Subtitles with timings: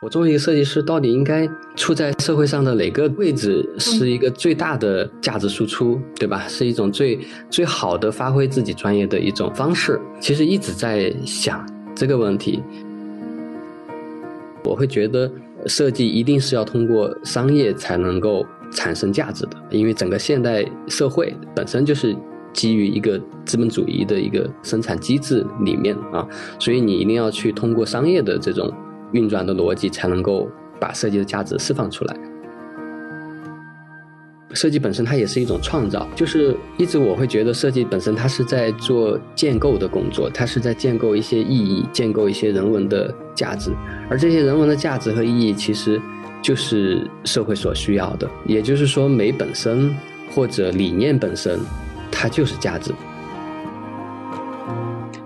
[0.00, 6.46] 我作为一个设计师，到底应该处在社会上的哪个位置，是一个最大的价值输出，对吧？
[6.46, 7.18] 是一种最
[7.50, 10.00] 最好的发挥自己专业的一种方式。
[10.20, 11.66] 其实一直在想
[11.96, 12.62] 这个问题。
[14.62, 15.28] 我会觉得
[15.66, 22.16] 设计一定是要通过商业才能够产生价值的，因为整个现代社会本身就是
[22.52, 26.24] 基于一个资本主义的一个生产机制里面啊，
[26.60, 28.72] 所以你一定要去通过商业的这种。
[29.12, 30.48] 运转的逻辑才能够
[30.80, 32.16] 把设计的价值释放出来。
[34.54, 43.70] 设计本身它也是一种创造，就是一直我会觉得设计本身它是在做建构的工作，它是在建构一些意义，建构一些人文的价值。
[44.08, 46.00] 而这些人文的价值和意义，其实
[46.40, 48.28] 就是社会所需要的。
[48.46, 49.94] 也就是说，美本身
[50.34, 51.60] 或者理念本身，
[52.10, 52.90] 它就是价值。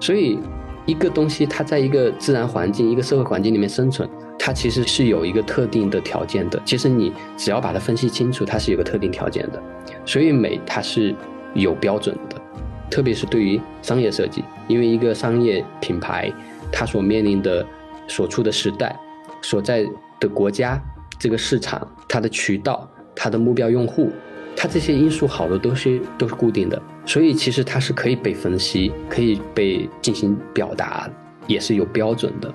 [0.00, 0.38] 所以。
[0.86, 6.60] 一个东西，它在一个自然环境、一个社会环境里面生存，它其实是有一个特定的条件的。
[6.64, 9.62] 其实你只要把它分析清楚，它是有个特定条件的。
[10.04, 11.14] 所以美它是
[11.54, 12.40] 有标准的，
[12.90, 16.32] 特别是对于商业设计，因为一个商业品牌，
[16.72, 17.64] 它所面临的、
[18.08, 18.98] 所处的时代、
[19.40, 19.86] 所在
[20.18, 20.82] 的国家、
[21.18, 24.10] 这个市场、它的渠道、它的目标用户。
[24.54, 31.10] 它这些因素好的东西都是固定的，所以其实它是可以被分析、可以被进行表达，
[31.46, 32.52] 也是有标准的。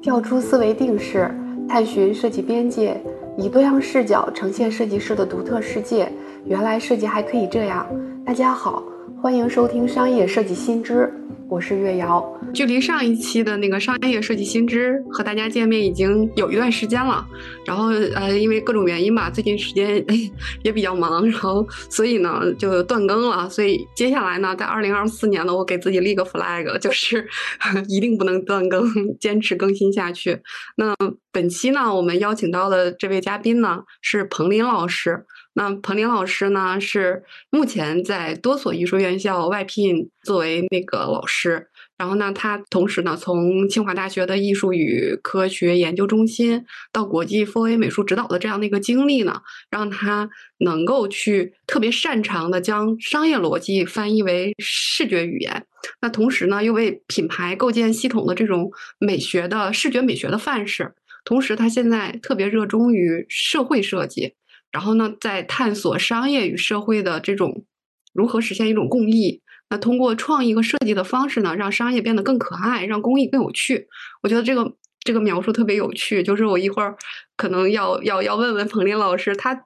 [0.00, 1.30] 跳出思维定式，
[1.68, 3.00] 探寻设计边界，
[3.36, 6.10] 以多样视角呈现设计师的独特世界。
[6.44, 7.86] 原来设计还可以这样。
[8.24, 8.82] 大家好，
[9.20, 11.12] 欢迎收听《商业设计新知》。
[11.48, 17.24] 我是月瑶，距离上一期的那个商业设计新知和大家见面已经有一段时间了，
[17.66, 20.04] 然后呃，因为各种原因吧，最近时间
[20.64, 23.48] 也比较忙，然后所以呢就断更了。
[23.48, 27.26] 所以接下来呢，在二零二四年呢，我给自己立个 flag， 就是
[27.88, 28.82] 一定不能断更，
[29.20, 30.40] 坚持更新下去。
[30.76, 30.94] 那
[31.30, 35.24] 本期呢，我们邀请到的这位嘉宾呢是彭林老师。
[35.54, 41.68] 那彭林老师呢，是目前在多所艺术院校外聘作为那个老师。
[41.96, 50.28] 然后呢，他同时呢，从清华大学的艺术与科学研究中心到国际 4A 美术指导的这样的一个经历呢，让他
[50.58, 55.66] 能够去特别擅长的将商业逻辑翻译为视觉语言。
[56.00, 60.94] 那同时呢，又为品牌构建系统的这种美学的视觉美学的范式。
[61.24, 64.34] 同时，他现在特别热衷于社会设计。
[64.74, 67.64] 然后呢，在探索商业与社会的这种
[68.12, 69.40] 如何实现一种共益。
[69.70, 73.86] 那通过创意和设计的方式呢，让商业变得更可爱，让公益更有趣。
[74.22, 74.74] 我觉得这个
[75.04, 76.24] 这个描述特别有趣。
[76.24, 76.96] 就是我一会儿
[77.36, 79.64] 可能要要要问问彭林老师，他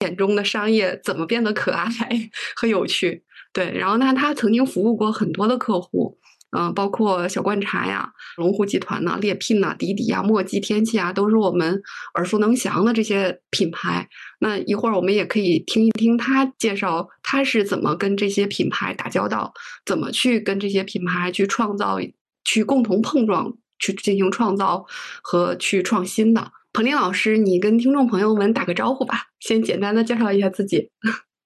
[0.00, 1.88] 眼中的商业怎么变得可爱
[2.56, 3.22] 和有趣？
[3.52, 6.18] 对，然后呢，他曾经服务过很多的客户。
[6.56, 11.82] 嗯，包括小罐茶呀、龙湖集团呐、猎聘呐、滴滴呀、墨迹天气啊，都是我们
[12.14, 14.08] 耳熟能详的这些品牌。
[14.40, 19.52] 那一会儿我们也可以听一听他介绍，他是怎么跟这些品牌打交道，
[19.84, 21.98] 怎么去跟这些品牌去创造、
[22.44, 24.86] 去共同碰撞、去进行创造
[25.22, 26.52] 和去创新的。
[26.72, 30.90] 彭林老师，你跟听众朋友们打个招呼吧，先简单的介绍一下自己。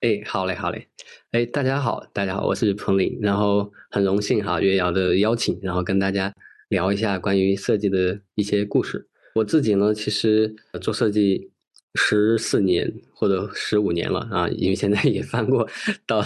[0.02, 0.88] 哎，好嘞，好嘞，
[1.30, 6.34] 哎，大家好，大家好，我是彭林，然后很荣幸哈月瑶的邀请，然后跟大家
[6.68, 9.06] 聊一下关于设计的一些故事。
[9.36, 11.52] 我自己呢，其实做设计
[11.94, 15.68] 十四年或者十五年了啊，因为现在也翻过
[16.04, 16.20] 到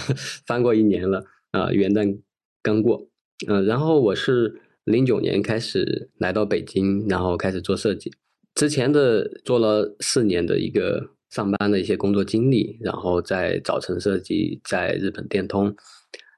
[0.46, 2.18] 翻过一年了啊，元旦
[2.62, 3.06] 刚过，
[3.46, 8.10] 嗯，然后我是零九年开始来到北京，然后开始做设计，
[8.54, 11.10] 之前的做了四年的一个。
[11.36, 15.76] 上班的一些工作经历，然后在早晨设计，在日本电通，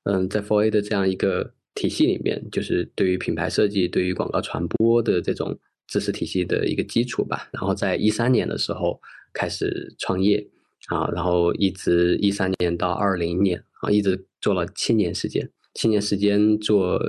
[0.02, 5.56] 嗯，在 Four A 的这样一个体系里面，就是对于品牌设计、对于广告传播的这种
[5.86, 7.48] 知识体系的一个基础吧。
[7.52, 9.00] 然后在一三年的时候
[9.32, 10.44] 开始创业
[10.88, 17.00] 啊，然后一直一三年到二零年啊，一直做了七年时间，七年时间做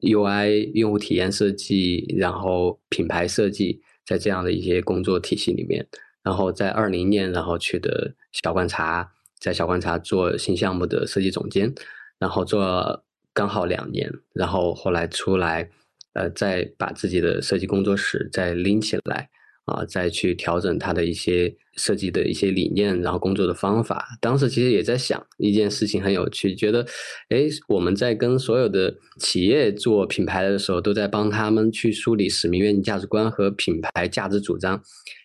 [0.00, 5.88] UI 用户体验设计，然后品牌设计，在这样的一些工作体系里面。
[6.28, 11.74] 然后在二零年，然后去的小观察，在小观察做新项目的设计总监，
[12.18, 13.02] 然后做
[13.32, 15.70] 刚好两年，然后后来出来，
[16.12, 19.30] 呃，再把自己的设计工作室再拎起来，
[19.68, 24.06] 啊，再去调整他的一些设计的一些理念，然后工作的方法。
[24.20, 26.84] 当时其实也在想一件事情很有趣，觉得，
[27.28, 34.82] 哎，我们在跟所有的企业做品牌的时候，都在帮他们去梳理使命、愿景、价值观和品牌价值主张。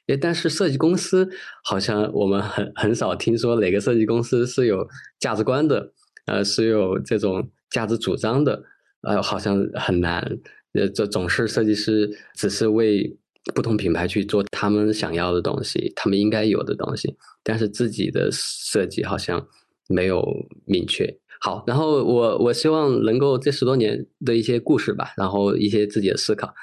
[0.07, 1.29] 诶，但是设计公司
[1.63, 4.87] 好像我们很很少听说哪个设计公司是有
[5.19, 5.93] 价值观的，
[6.25, 8.63] 呃，是有这种价值主张的。
[9.05, 10.39] 呃，好像很难，
[10.71, 13.17] 呃，这总是设计师只是为
[13.53, 17.13] 不同品牌去做他们想要的东西，他们应该有的东西，
[17.43, 19.45] 但是自己的设计好像
[19.89, 20.25] 没有
[20.65, 21.17] 明确。
[21.41, 26.53] 好，然后我我希望能够这十多年的一些故事吧，然后一些自己的思考，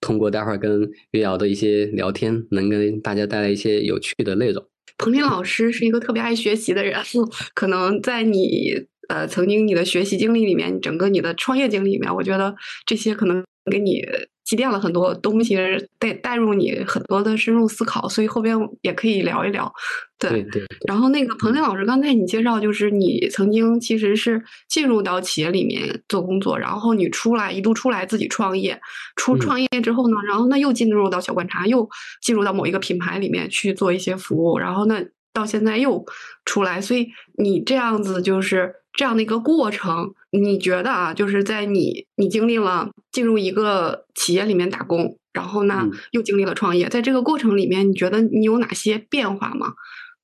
[0.00, 4.64] 通过待会儿跟月瑶的一些聊天，能跟大家带来一些有趣的内容。
[4.96, 7.02] 彭林老师是一个特别爱学习的人，
[7.52, 12.54] 可能在你呃曾经你的学习经历里面，整个你的创业经历里面，我觉得
[12.86, 14.06] 这些可能给你。
[14.48, 15.58] 积淀了很多东西，
[15.98, 19.70] 带带入你很多的深入思考，所以后边也可以聊一聊。
[20.18, 20.64] 对对。
[20.86, 28.80] 然后那个彭林老师，刚才你介绍，就是你曾经其实是进入到企业里面做工作，然后你出来一度出来自己创业，
[29.16, 31.86] 出创业之后呢，然后那又进入到小观察，又
[32.22, 35.04] 进入到某一个品牌里面去做一些服务，然后那
[35.34, 36.02] 到现在又
[36.46, 37.06] 出来，所以
[37.36, 38.76] 你这样子就是。
[38.94, 49.74] 这样的一个过程，你觉得啊，就是在你你经历了进入一个企业里面打工，然后呢又经历了创业，在这个过程里面，你觉得你有哪些变化吗？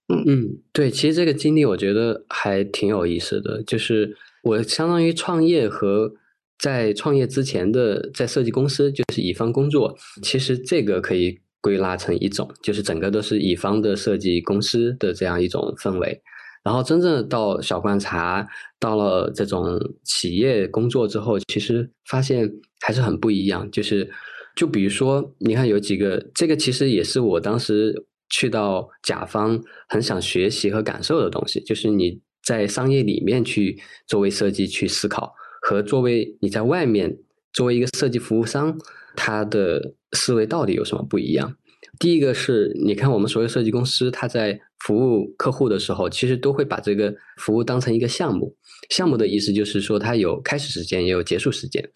[0.08, 6.12] 嗯嗯，对，其实这个经历我觉得还挺有意思的，就是我相当于创业和
[6.58, 16.20] 在创业之前的在设计公司就是乙方工作，其实这个可以归纳成一种，就是整个都是乙方的设计公司的这样一种氛围。
[16.64, 18.44] 然后真正到小观察，
[18.80, 22.50] 到了这种企业工作之后，其实发现
[22.80, 23.70] 还是很不一样。
[23.70, 24.10] 就是，
[24.56, 27.94] 就比如说，你看有几个，这个其实也是我当时
[28.30, 31.62] 去到甲方很想学习和感受的东西。
[31.64, 37.14] 就是你在商业里面去作为设计去思考，和作为你在外面
[37.52, 38.74] 作为一个设计服务商，
[39.14, 41.54] 他的思维到底有什么不一样？
[41.98, 48.56] 第一个是你看，我们所有设计公司，它在服务客户的时候，其实都会把这个服务当成一个项目。
[48.90, 51.88] 项目的意思就是说，它有开始时间，也有结束时间。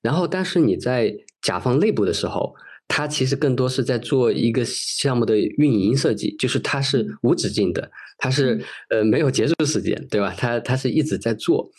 [0.00, 2.54] 然后，但是你在甲方内部的时候，
[2.88, 8.60] 它其实更多是在做一个项目的运营设计，就是它是无止境的，它是
[8.90, 10.34] 呃没有结束时间，对吧？
[10.36, 11.70] 它它是一直在做。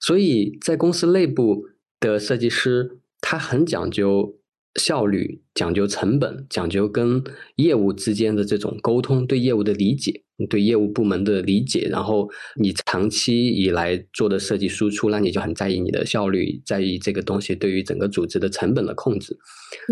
[0.00, 1.62] 所以在公司内部
[2.00, 4.36] 的设计师，他很讲究。
[4.76, 7.22] 效率讲究成本，讲究跟
[7.56, 19.36] 业务之间的这种沟通，对业务的理解，对业务部门的理解，然后你长期以来做的设计输出，那你就很在意你的效率，在意这个东西对于整个组织的成本的控制。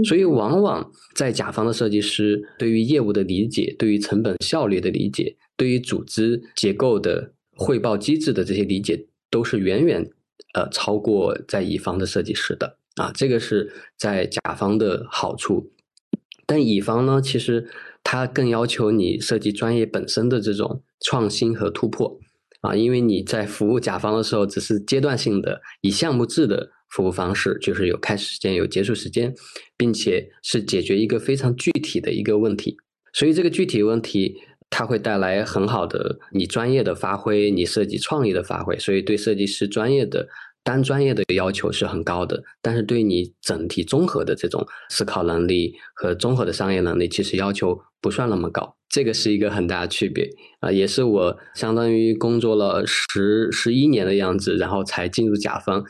[0.05, 10.09] 所以，往往在甲方的设计师对于业务的理解，对于成本效率的理解，对于组织结构的汇报机制的这些理解，都是远远
[10.55, 12.78] 呃超过在乙方的设计师的。
[12.99, 15.71] 啊，这个是在甲方的好处，
[16.47, 17.71] 但乙方呢，其实
[18.03, 22.19] 他更要求你设计专业本身的这种创新和突破
[22.61, 29.33] 啊，因为你在服务甲方的时候，只是阶段性的以项目制的服务方式，就是有开始时间有结束时间，
[29.77, 32.77] 并且是解决一个非常具体的一个问题，
[33.13, 34.39] 所以这个具体问题
[34.71, 40.27] 它会带来很好的你专业的发挥，你设计创意的发挥，所以对设计师专业的。
[40.69, 48.77] 单专业的要求是很高的，但是对你整体综合的这种思考能力和综合的商业能力，其实要求不算那么高。
[48.91, 50.29] 这个是一个很大的区别
[50.61, 55.83] 啊，也是我相当于工作了十十一年的样子，然后才进入甲方，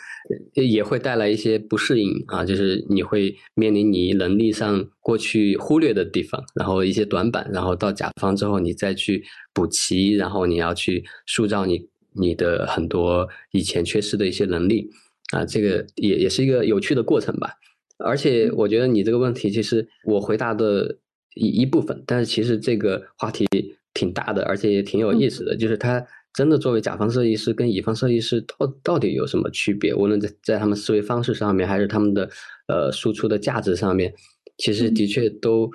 [0.54, 11.88] 也会带来一些不适应啊，就是你会面临你能力上过去忽略的地方，然后一些短板，然后到甲方之后你再去补齐，然后你要去塑造你。
[12.14, 14.90] 你的很多以前缺失的一些能力
[15.32, 17.54] 啊，这个也也是一个有趣的过程吧。
[17.98, 20.98] 而且我觉得你这个问题，其实我回答的
[21.34, 23.46] 一一部分，但是其实这个话题
[23.92, 25.56] 挺大的，而且也挺有意思的。
[25.56, 29.92] 就是他真的作为甲方设计师跟乙方设计师到到底有什么区别？
[29.92, 32.30] 无论在在他们思维方式上面，还是他们的
[32.68, 34.14] 呃输出的价值上面，
[34.58, 35.68] 其实的确都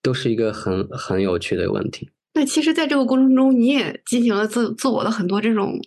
[0.00, 2.08] 都是一个很很有趣的问题。
[2.34, 5.80] 那其实，在这个过程中，你也进行了自自我的很多这种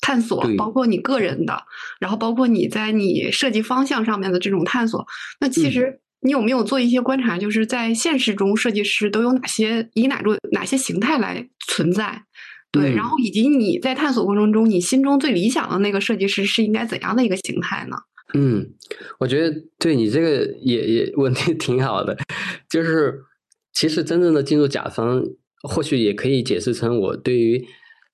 [0.00, 1.64] 探索，包括你个人的，
[1.98, 5.04] 然后包括你在你设计方向上面的这种探索。
[5.40, 12.22] 那其实你有没有做一些观察，就是在现实中，设计师都有哪些以哪种哪些形态来存在？
[12.70, 17.96] 对，然后以及你在探索过程中，你心中最理想的那个设计师是应该怎样的一个形态呢？
[18.34, 18.74] 嗯，
[19.18, 22.16] 我觉得对你这个也也问题挺好的，
[22.70, 23.24] 就是
[23.72, 25.24] 其实真正的进入甲方。
[25.62, 27.64] 或许也可以解释成我对于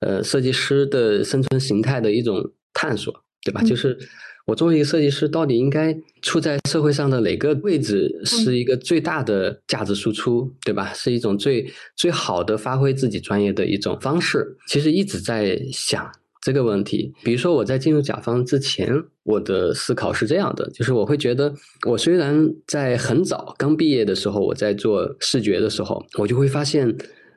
[0.01, 3.63] 呃设计师的生存形态的一种探索，对吧？
[3.63, 3.99] 就是
[4.47, 10.93] 我作为一个设计师，到底应该处在社会上的哪个位置，是一个最大的价值输出，对吧？
[10.93, 14.57] 是一种最最好的发挥自己专业的一种方式。
[14.69, 16.11] 其实一直在想
[16.43, 17.15] 这个问题。
[17.25, 21.55] 比如说我在进入甲方之前，我的思考是这样的，就是我会觉得，
[21.89, 26.95] 我虽然在很早刚毕业的时候，我在做视觉的时候，我就会发现，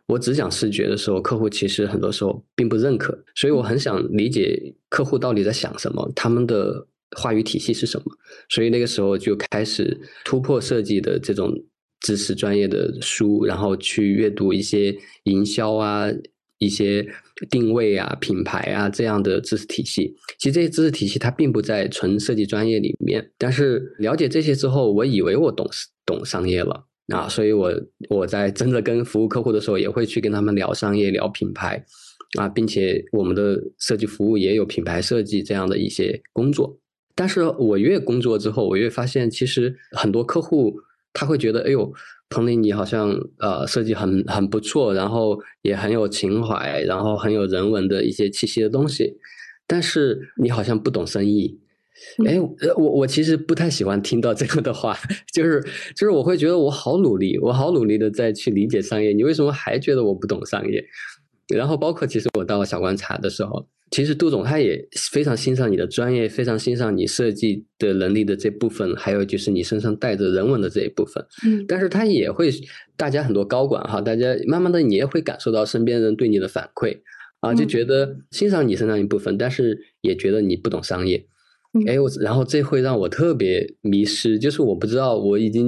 [0.08, 6.88] 我只讲视觉的时候，客户其实很多时候并不认可，所以我很想理解客户到底在想什么，他们的
[7.18, 8.06] 话语体系是什么。
[8.50, 11.54] 所以那个时候就开始突破设计的这种
[12.00, 16.10] 知识专业的书，然后去阅读一些营销啊。
[16.60, 17.08] 一些
[17.52, 23.30] 定位啊、品牌啊这样的知识体系，其实这些知识体系它并不在纯设计专业里面。
[23.38, 25.70] 但是了解这些之后，我以为我懂
[26.04, 27.72] 懂商业了啊，所以我
[28.10, 31.84] 我在真的跟服务客户的时候，也会去跟他们聊商业、聊品牌
[32.38, 36.80] 啊，并且我们的设计服务也有品牌设计这样的一些工作。
[37.16, 40.76] 但是我越工作之后，我越发现，其实很多客户
[41.14, 41.94] 他会觉得，哎呦。
[42.30, 49.14] 彭林，你好像呃设计很很不错，然后也很有情怀，然后很有人文的一些气息的东西，
[49.66, 51.58] 但是你好像不懂生意。
[52.26, 52.40] 哎，
[52.76, 54.98] 我我其实不太喜欢听到这个的话，
[55.34, 55.62] 就是
[55.96, 60.84] 就是我会觉得我好努力，我好努力的在去理解商业，你为什么还觉得我不懂商业？
[61.54, 63.68] 然后包括其实我到小观察的时候。
[63.90, 71.26] 其实杜总他也非常欣赏你的专业，非常欣赏你设计的能力的这部分，还有就是你身上带着人文的这一部分。
[71.46, 72.52] 嗯，但是他也会，
[72.98, 77.00] 大家很多高管哈，大家慢慢的你也会感受到身边人对你的反馈
[77.40, 81.26] 啊，就觉得欣赏你身上一部分，但是也觉得你不懂商业。
[81.86, 85.68] 哎，我然后这会让我特别迷失，就是我不知道我已经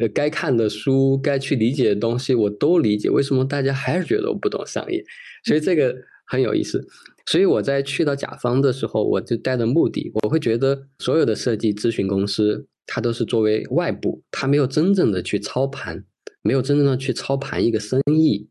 [0.00, 5.04] 呃该看的书、该去理解的东西我都理解，为什么大家还是觉得我不懂商业？
[5.44, 5.94] 所以这个
[6.26, 6.84] 很有意思。
[7.28, 16.04] 所以我在去到甲方的时候，我就带着目的，我会觉得所有的设计咨询公司，它都是作为外部，它没有真正的去操盘，
[16.42, 18.48] 没有真正的去操盘一个生意，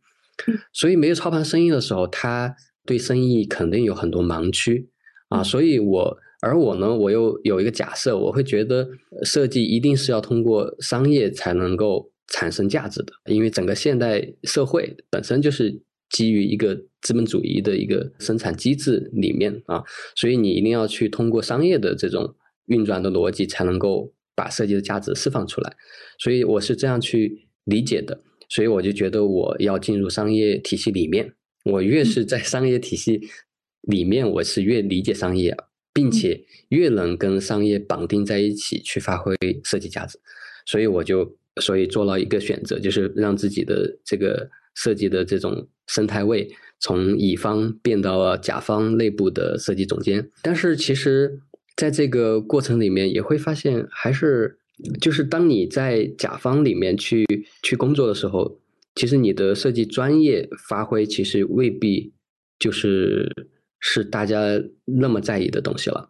[0.73, 2.53] 所以没有操盘生意的时候，他
[2.85, 4.89] 对生意肯定有很多盲区
[5.29, 5.41] 啊。
[5.41, 8.87] 所以我而我呢，我又有一个假设，我会觉得
[9.23, 15.81] 设计一定是要通过商业才能够产生价值的，因为整个现代社会本身就是。
[16.07, 19.83] 基于一个资本主义的一个生产机制里面啊，
[20.15, 22.35] 所以你一定要去通过商业的这种
[22.67, 25.75] 运转的逻辑，才能够把设计的价值释放出来。
[26.19, 28.21] 所以我是这样去理解的。
[28.47, 31.33] 所以我就觉得我要进入商业体系里面，
[31.65, 33.19] 我越是在商业体系
[33.81, 35.57] 里面，我是越理解商业，
[35.95, 40.19] 并且越能跟商业绑定在一起去发挥设计价值。
[40.67, 44.51] 所以我就所以做了一个选择，就是让自己的这个。
[44.77, 50.29] 设计的这种生态位，从乙方变到了甲方内部的设计总监。
[50.41, 51.39] 但是其实，
[51.77, 54.59] 在这个过程里面，也会发现，还是
[54.99, 57.25] 就是当你在甲方里面去
[57.63, 58.59] 去工作的时候，
[58.95, 62.11] 其实你的设计专业发挥，其实未必
[62.59, 63.31] 就是
[63.87, 64.41] 是大家
[64.85, 66.09] 那么在意的东西了。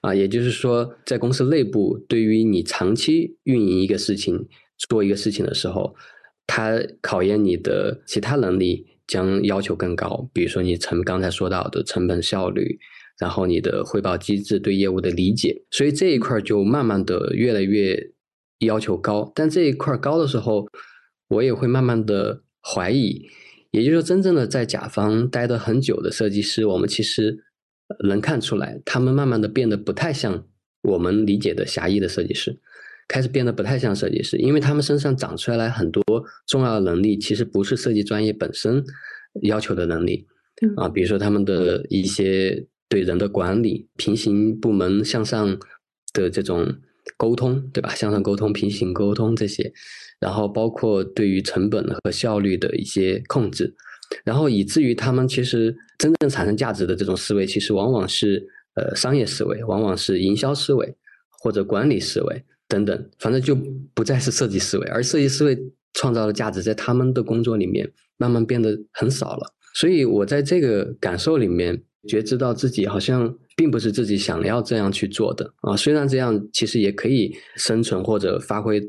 [0.00, 4.46] 啊，也就是说，在公司内部，对于你长期运营一个事情、
[4.88, 5.96] 做一个事情的时候。
[6.48, 12.78] 它考验你的其他能力将要求更高，比如说你成刚才说到的成本效率，
[13.18, 18.12] 然后你的汇报机制对业务的理解，所以这一块就慢慢的越来越
[18.60, 19.32] 要求高。
[19.34, 20.68] 但这一块高的时候，
[21.26, 23.26] 我也会慢慢的怀疑，
[23.76, 27.44] 也就是说，真正的在甲方待的很久的设计师，我们其实
[28.08, 30.46] 能看出来，他们慢慢的变得不太像
[30.82, 32.58] 我们理解的狭义的设计师。
[33.08, 36.02] 开始变得不太像设计师，因为他们身上长出来很多
[36.44, 38.84] 重要的能力，其实不是设计专业本身
[39.42, 40.26] 要求的能力
[40.76, 45.56] 啊，比如说他们的一些对人的管理、平行部门向上
[46.12, 46.66] 的这种
[47.16, 47.94] 沟通，对吧？
[47.94, 49.72] 向上沟通、平行沟通这些，
[50.20, 53.74] 然后包括对于成本和效率的一些控制，
[54.24, 60.96] 然后以至于他们其实真正产生价值的这种思维，其实往往是呃商业思维，往往是营销思维
[61.42, 62.44] 或者管理思维。
[62.68, 63.56] 等等，反正就
[63.94, 65.56] 不再是设计思维，而设计思维
[65.92, 69.54] 创造的价值在他们的工作里面慢慢变得很少了。
[69.72, 75.76] 所以我在这个感受里面觉知到自己好像并不是自己想要这样去做的啊。
[75.76, 78.80] 虽然这样其实也可以生存或者发挥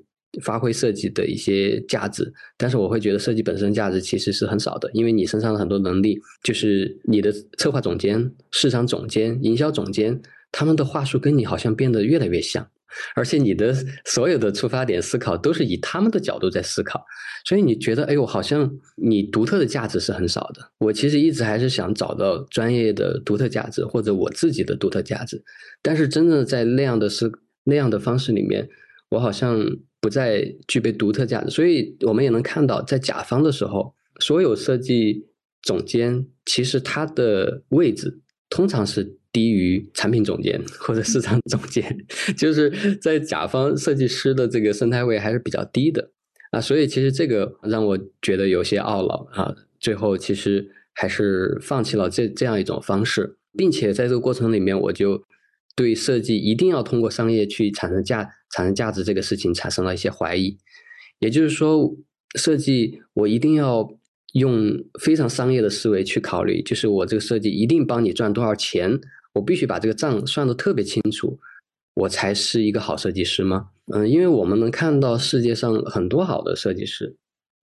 [0.42, 12.68] 发挥设计的一些价值，但是我会觉得设计本身价值其实是很少的，因为你身上的很多能力，就是你的策划总监、市场总监、营销总监，他们的话术跟你好像变得越来越像。
[13.16, 13.76] 而且你的
[14.06, 17.04] 所有的出发点思考都是以他们的角度在思考，
[17.46, 20.72] 所以你觉得，哎呦，好像你独特的价值是很少的。
[20.80, 25.44] 我其实一直还是想找到专业的独特价值，或者我自己的独特价值。
[25.82, 27.30] 但是真的在那样的思
[27.66, 28.68] 那样的方式里面，
[29.10, 29.60] 我好像
[30.00, 31.50] 不再具备独特价值。
[31.50, 35.28] 所以我们也能看到，在甲方的时候，所有设计
[35.62, 42.06] 总监其实他的位置通常是低于产品总监或者市场总监，
[42.38, 46.12] 就是在甲方设计师的这个生态位还是比较低的
[46.52, 49.54] 啊，所以其实这个让我觉得有些懊恼啊。
[49.80, 55.22] 最后其实还是放弃了这这样一种方式，并且在这个过程里面，我就
[55.78, 60.58] 对设计一定要通过商业去产生价产生价值这个事情产生了一些怀疑。
[61.20, 61.96] 也就是说，
[62.38, 63.88] 设计我一定要
[64.34, 69.00] 用非常商业的思维去考虑，就是我这个设计一定帮你赚多少钱，
[69.36, 71.40] 我必须把这个账算得特别清楚，
[71.94, 73.70] 我才是一个好设计师吗？
[73.94, 77.16] 嗯，因为我们能看到世界上很多好的设计师。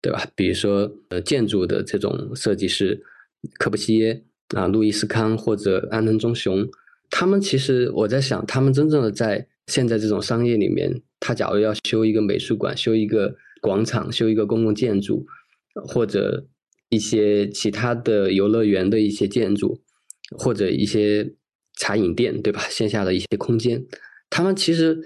[0.00, 0.24] 对吧？
[0.36, 3.02] 比如说，呃，建筑的这种设计师，
[3.58, 4.22] 科布西耶
[4.54, 6.64] 啊，路易斯康或者安藤忠雄，
[7.10, 15.26] 他们其实我在想，他们真正的在现在这种商业里面，他假如要修一个美术馆、修一个广场、修一个公共建筑，
[15.74, 16.46] 或者
[16.88, 19.80] 一些其他的游乐园的一些建筑，
[20.36, 21.34] 或者一些
[21.76, 22.60] 茶饮店，对吧？
[22.68, 23.86] 线下的一些空间，
[24.30, 25.00] 他们其实。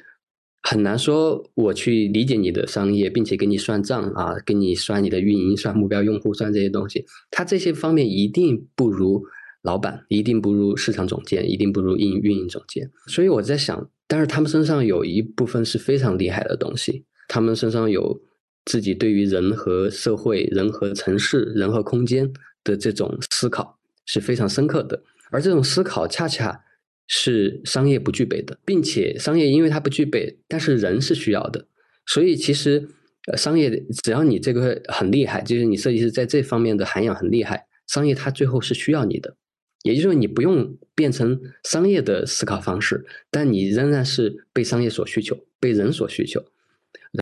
[0.64, 9.24] 很难说，我去理解你的商业，并且给你算账啊，给你算你的运营、算目标用户、算这些东西，他这些方面一定不如
[9.62, 12.90] 老板，一定不如市场总监，一定不如运运营总监。
[13.06, 18.20] 所以我在想，但是他们身上有一部分是非常厉害的东西，他们身上有
[18.64, 26.64] 自己对于人和社会、人和城市、人和空间的这种思考是非常深刻的，而这种思考恰恰。
[27.08, 31.66] 是商业不具备的，并且商业因为它不具备，但是人是需要的，
[32.06, 32.88] 所以其实
[33.26, 33.68] 呃商业
[34.02, 39.36] 只要你这个很厉害，就是你设计师在这方面的涵养很厉害，商业它最后是需要你的，
[39.82, 46.44] 也就是说你不用变成商业的思考方式，但你仍然是被商业所需求，被人所需求。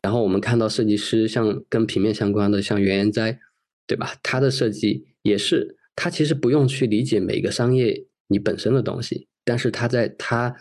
[0.02, 3.40] 然后我们看到设计师像跟平面相关的，像袁研哉，
[3.86, 4.14] 对吧？
[4.22, 9.26] 他的设计也是，他其实不用去理解每个商业你本身的东西。
[9.44, 10.54] 但是他在他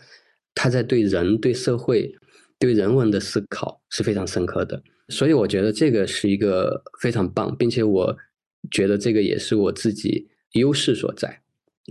[0.54, 2.12] 他在对人对社会
[2.58, 8.16] 对人文的思考是非常深刻的，所以我觉得这个是一个非常棒，并且我
[8.70, 11.42] 觉得这个也是我自己优势所在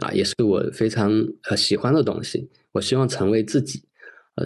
[0.01, 1.11] 啊，也是我非常
[1.49, 2.49] 呃喜欢的东西。
[2.71, 3.83] 我希望成为自己，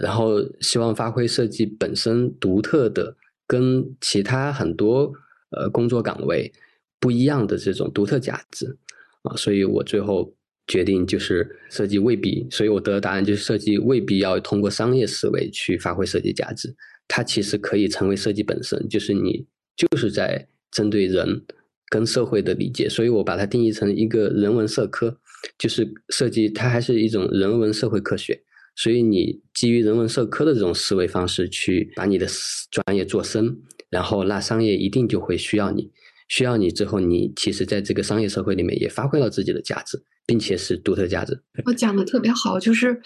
[0.02, 5.12] 然后希望发挥设计本身独特的跟其他很多
[5.50, 6.52] 呃工作岗位
[6.98, 8.78] 不一样的这种独特价值
[9.22, 10.34] 啊，所以我最后。
[10.66, 16.74] 决定就是设计未必，所以我得的答案就是设计未必要通过商业思维去发挥设计价值，
[17.06, 21.44] 它其实可以成为设计本身，就是你就是在针对人
[21.90, 25.18] 跟社会的理解，所以我把它定义成一个人文社科，
[25.58, 28.42] 就是设计它还是一种人文社会科学，
[28.76, 32.26] 所以你基于人文社科的这种思维方式去把你的
[32.70, 33.56] 专业做深，
[33.90, 35.90] 然后那商业一定就会需要你，
[36.28, 40.02] 需要你之后，你其实在这个商业社会里面也发挥了自己的价值。
[40.26, 41.38] 并且是独特价值。
[41.66, 42.98] 我讲的特别好，就是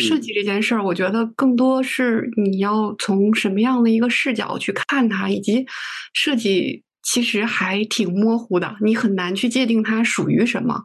[0.00, 5.66] 设计这件事儿，我觉得更多是你要从什么样的一个视角去看它，以及
[6.14, 10.82] 设计其实还挺模糊的，你很难去界定它属于什么。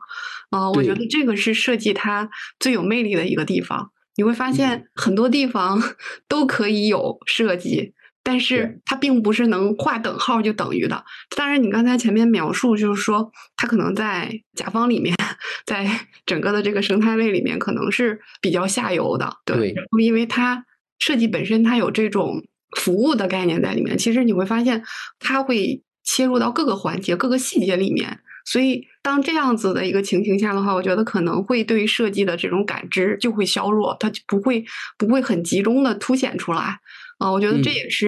[0.50, 3.92] 啊，我觉得这个是设计它最有魅力的一个地方。
[4.16, 5.82] 你会发现很多地方
[6.28, 7.94] 都可以有设计。
[8.28, 11.06] 但是它并不是能画等号就等于的。
[11.38, 15.16] 当然，你刚才前面描述就是说，它可能在甲方里面，
[15.64, 15.88] 在
[16.26, 19.32] 整个的这个生态位里面，可能是比较下游的。
[19.46, 20.66] 对，因为它
[20.98, 22.44] 设计本身它有这种
[22.76, 23.96] 服务的概念在里面。
[23.96, 24.84] 其实你会发现，
[25.20, 28.20] 它会切入到各个环节、各个细节里面。
[28.48, 34.64] 所以，当这样子的一个情形下的话，我觉得可能会对于设计的这种感知就会削弱，它就不会
[35.00, 36.80] 不会很集中的凸显出来。
[37.18, 38.08] 啊，我觉得这也是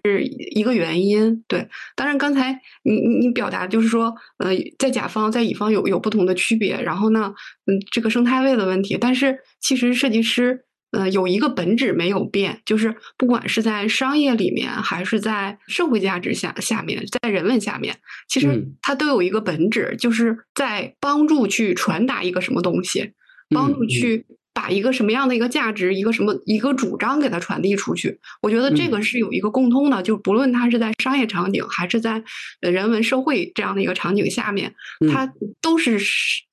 [0.54, 1.44] 一个原因。
[1.48, 2.52] 对，当然刚才
[2.84, 7.34] 你你你表达就是说，呃，在甲方在乙方有有不同的区别，然后呢，
[7.66, 8.96] 嗯，这个生态位的问题。
[9.00, 17.98] 但是其实设计师，呃，有一个本质没有变，就是不管是在商业里面，还是在社会价值下下面，在人文下面，
[18.28, 23.12] 其实它都有一个本质，就是在帮助去传达一个什么东西，
[23.50, 24.26] 帮助去。
[24.58, 32.24] 把一个什么样的一个价值，一个什么一个主张给它传递出去，我觉得这个是有一个共通的，就不论它是在商业场景，还是在
[32.60, 34.74] 人文社会这样的一个场景下面，
[35.14, 36.00] 它都是。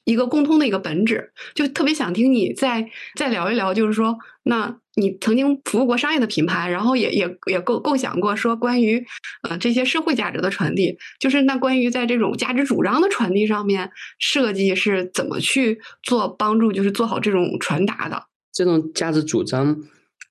[0.05, 2.87] 一个共通的一个本质，就特别想听你再
[3.17, 9.05] 再聊一聊，就是说，那你曾经服务过商业的品牌，然后也也也构构想过说关于
[9.49, 18.23] 呃这些社会价值的传递，就是那关于在这种价值主张的传递上面，设计是怎么去做帮助，就是做好这种传达的。
[18.53, 19.77] 这种价值主张，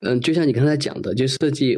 [0.01, 1.77] 嗯，就像你刚才讲的，就设计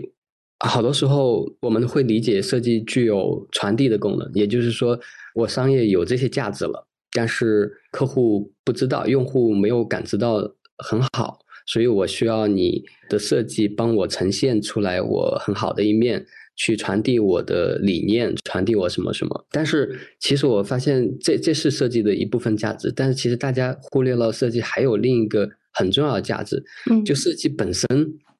[0.59, 4.99] 好多时候我们会理解设计具有传递的功能，也就是说，
[5.33, 6.87] 我商业有这些价值了。
[7.11, 10.37] 但是客户不知道，用户没有感知到
[10.77, 16.25] 很好，所以我需要你的设计帮我呈现出来我很好的一面。
[16.57, 19.45] 去传递我的理念，传递我什么什么。
[19.51, 22.89] 但是其实我发现，这这是设计的一部分价值。
[22.95, 27.87] 但是其实大家忽略了设计还有另一个很重要的价值，嗯，就设计本身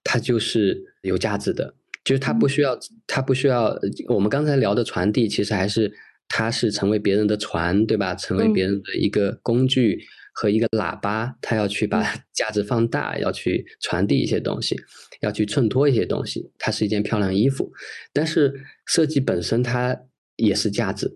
[0.01, 1.73] 它就是有价值的，
[2.05, 3.77] 就是它不需要，它不需要。
[4.07, 5.91] 我们刚才聊的传递，其实还是
[6.29, 8.15] 它是成为别人的船，对吧？
[8.15, 9.99] 成为别人的一个工具。
[10.37, 12.03] 和一个喇叭，它要去把
[12.35, 14.75] 价值放大，要去传递一些东西，
[15.21, 16.51] 要去衬托一些东西。
[16.59, 17.71] 它是一件漂亮衣服，
[18.11, 18.53] 但是
[18.85, 19.97] 设计本身它
[20.35, 21.09] 也是价值。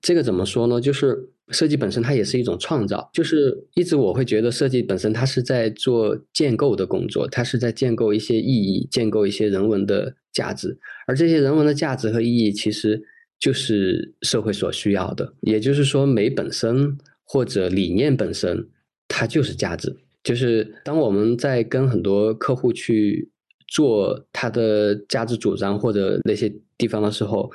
[0.00, 0.80] 这个怎么说呢？
[0.80, 3.10] 就是设计本身它也是一种创造。
[3.12, 10.78] 就是一直我会觉得设计本身它是在做建构的工作，它是在建构一些意义，建构一些人文的价值。
[11.08, 13.02] 而这些人文的价值和意义，其实
[13.40, 15.34] 就是社会所需要的。
[15.40, 16.96] 也就是说，美本身。
[17.32, 18.68] 或者理念本身，
[19.06, 19.96] 它就是价值。
[20.24, 23.30] 就是当我们在跟很多客户去
[23.68, 27.48] 做他的价值主张或者那些地方的时候，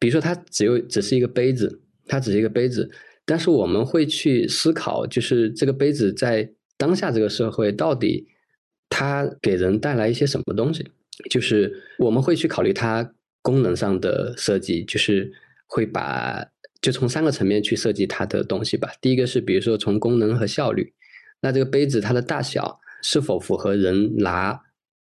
[0.00, 2.90] 比如说它只有只是一个杯子，它只是一个杯子，
[3.24, 8.26] 但是我们会去思考，就是这个杯子在当下这个社会到底
[8.90, 10.84] 它给人带来一些什么东西？
[11.30, 15.32] 就是我们会去考虑它功能上的设计，就是
[15.68, 16.44] 会把。
[16.80, 18.90] 就从三个层面去设计它的东西吧。
[19.00, 20.92] 第一个是，比如说从功能和效率，
[21.40, 24.60] 那这个杯子它的大小是否符合人拿、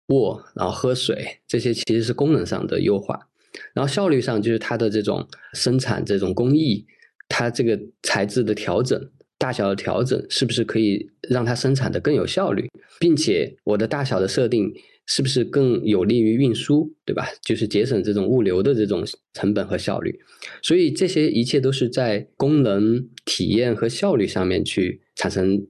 [0.08, 3.28] 握，然后喝水，这些其实是功能上的优化。
[3.74, 6.86] 然后效率上就是它的这种生产这种工艺，
[7.28, 14.72] 它这个材质的调整、大小的调整，是不是可以让它生产的更有效率，并且我的大小的设定。
[15.06, 17.28] 是不是更有利于运输，对吧？
[17.40, 20.18] 就是节省这种物流的这种成本和效率，
[20.62, 25.66] 所以这些一切都是在功能、体验和效率上面去产生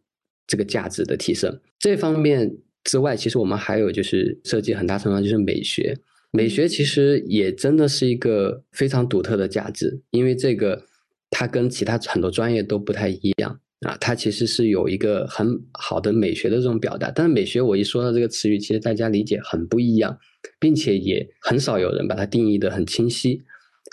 [0.47, 1.61] 这个价值的提升。
[1.79, 5.99] 这方面之外，其实我们还有就是设计很大程度上就是美学，
[6.31, 10.87] 美学其实也真的是一个非常独特的价值，因为这个
[11.29, 13.61] 它跟其他很多专业都不太一样。
[13.81, 20.19] 啊，它其实是有一个很好的美学的这种表达，但是美学我一说到这个词语，其实大家理解很不一样，
[20.59, 23.43] 并且也很少有人把它定义的很清晰。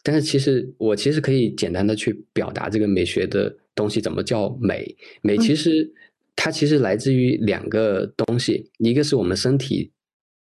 [0.04, 4.96] 但是其实我其实可以简单的去表达这个美学的东西怎么叫美。
[5.22, 5.94] 美其实
[6.36, 9.92] 它其实来自于两个东西，一个是我们身体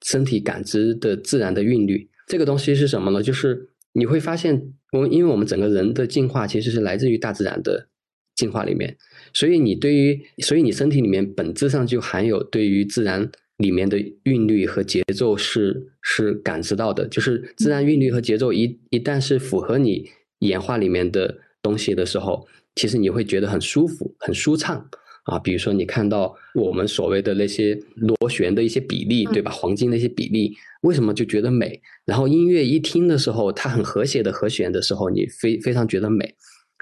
[0.05, 3.23] 身体感知的自然的韵律，这个东西是什么呢？
[3.23, 7.89] 就是你会发现，我因为我们整个人的进化其实是来自于大自然的
[8.35, 8.97] 进化里面。
[9.33, 20.09] 所以你对于，所以你身体里面本质上就含有对于自然里面的韵律和节奏是是感知到的，就是自然韵律和节奏一一旦是符合你
[20.41, 24.89] 演化里面的东西的时候，其实你会觉得很舒服、很舒畅
[25.25, 25.39] 啊。
[25.39, 29.51] 比如说你看到我们所谓的那些螺旋的一些比例，对吧？
[29.51, 31.81] 黄金那些比例，为什么就觉得美？
[32.05, 36.33] 然后音乐一听的时候，它很和谐的和弦的时候，你非非常觉得美。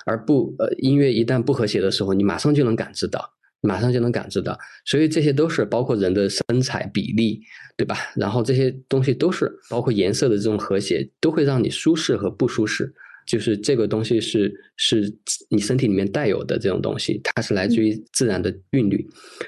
[0.07, 3.29] 而不，呃，音乐一旦不和谐的时候，你马上就能感知到，
[3.61, 4.57] 马上就能感知到。
[4.85, 7.41] 所以这些都是包括人的身材比例，
[7.77, 7.97] 对吧？
[8.15, 12.95] 然后这些东西都是包括颜色的这种和谐，都会让你舒适和不舒适。
[13.27, 15.13] 就是这个东西是是
[15.51, 19.05] 你身体里面带有的这种东西，它是来自于自然的韵律。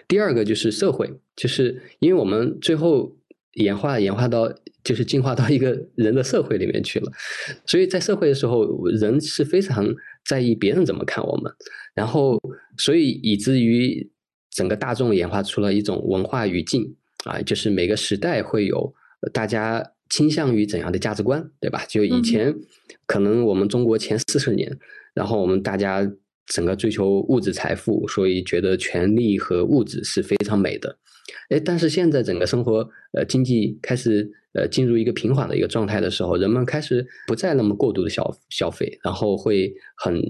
[0.09, 3.17] 第二个就是社会，就是因为我们最后
[3.55, 4.53] 演化演化到。
[4.89, 7.13] 就是进化到一个人的社会里面去了，
[7.67, 9.87] 所以在社会的时候，人是非常
[10.25, 11.53] 在意别人怎么看我们，
[11.93, 12.41] 然后
[12.79, 14.11] 所以以至于
[14.51, 16.97] 整个大众演化出了一种文化语境
[17.27, 18.95] 啊，就是每个时代会有
[19.31, 21.85] 大家倾向于怎样的价值观，对吧？
[21.87, 22.55] 就以前
[23.05, 24.75] 可能我们中国前四十年，
[25.13, 26.11] 然后我们大家
[26.47, 30.97] 整个追求物质财富，所以觉得权力和物质是非常美的。
[31.51, 34.33] 哎，但是现在整个生活呃经济开始。
[34.55, 40.21] 呃，进入一个平缓的一个状态的时候，人们开始不再那么过度的消消费，然后会很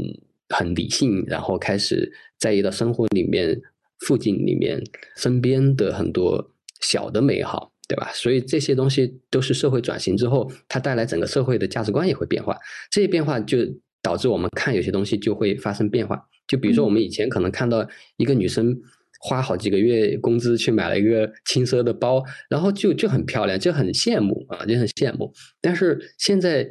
[0.48, 3.58] 很理性，然后开始在意到生活里面、
[4.00, 4.82] 附近里面、
[5.16, 8.11] 身边的很多小的美好，对吧？
[8.12, 12.58] 所以这些东西都是社会转型之后，它带来整个社会的价值观也会变化。
[12.90, 13.58] 这些变化就
[14.02, 16.20] 导致我们看有些东西就会发生变化。
[16.48, 18.76] 就比如说，我们以前可能看到一个女生。
[19.20, 25.33] 花好几个月工资去买了一个轻奢的包，然后就就很漂亮，就很羡慕啊，就很羡慕。
[25.61, 26.68] 但是现在，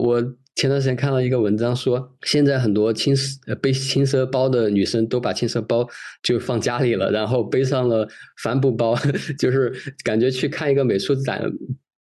[0.00, 0.18] 我
[0.54, 5.86] 前段时间看到一个文章说，现在很多轻奢背轻奢包的女生都把轻奢包
[6.22, 8.08] 就放家里了，然后背上了
[8.42, 8.94] 帆布包，
[9.38, 11.42] 就是感觉去看一个美术展，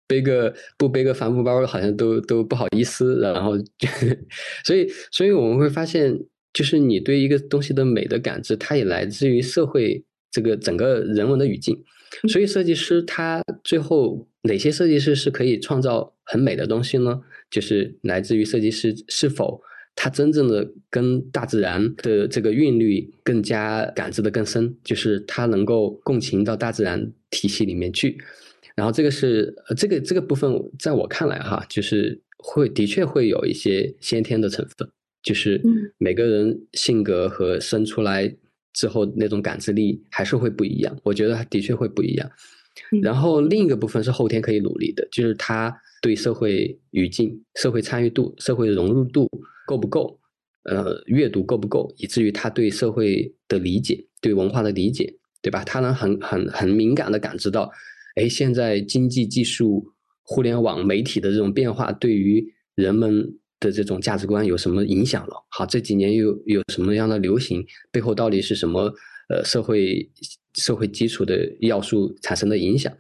[0.08, 3.20] 背个不背个帆布包好像都都不好意思。
[3.22, 3.58] 然后，
[4.64, 6.18] 所以所以我们会发现。
[6.54, 11.84] 就是你对一个东西的美的感知，它也来自于社会这个整个人文的语境。
[12.28, 17.22] 所以设计师他最后哪些设计师是可以创造很美的东西呢？
[17.50, 19.62] 就是来自于设计师是否
[19.96, 28.18] 他真正的跟大自然的这个韵律更加感知的更深，就是他能够共情到大自然体系里面去。
[28.76, 34.90] 然后这个是这个这个部分，在我看来哈，就是会的确会有一些先天的成分，
[35.24, 35.62] 就是
[35.98, 38.36] 每个人性格和生出来。
[38.74, 42.32] 之后那种感知力还是会不一样，我觉得的确会不一样。
[43.02, 49.30] 然后另一个部分是后天可以努力的，就是他对社会语境、社会参与度、社会融入度
[49.68, 50.18] 够不够，
[50.64, 55.66] 呃，阅读够不够，以至于他对社会的理解、对文化的理解，对吧？
[55.66, 57.70] 他能很很很敏感的感知到，
[58.16, 59.86] 哎，现在经济技术、
[60.24, 63.38] 互联网媒体的这种变化对于人们。
[63.62, 65.46] 的这种价值观有什么影响了？
[65.48, 67.66] 好，这几年又有什么样的流行？
[67.94, 68.94] 背后到底是什么？
[69.30, 70.12] 呃，社会
[70.56, 72.92] 社会基础的要素产生的影响？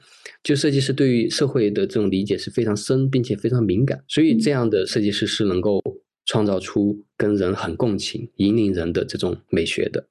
[0.41, 5.83] 就设计师对于社会的这种理解是非常深，并且非常敏感，所以这样的设计师是能够
[6.25, 10.07] 创造出跟人很共情、引领人的这种美学的。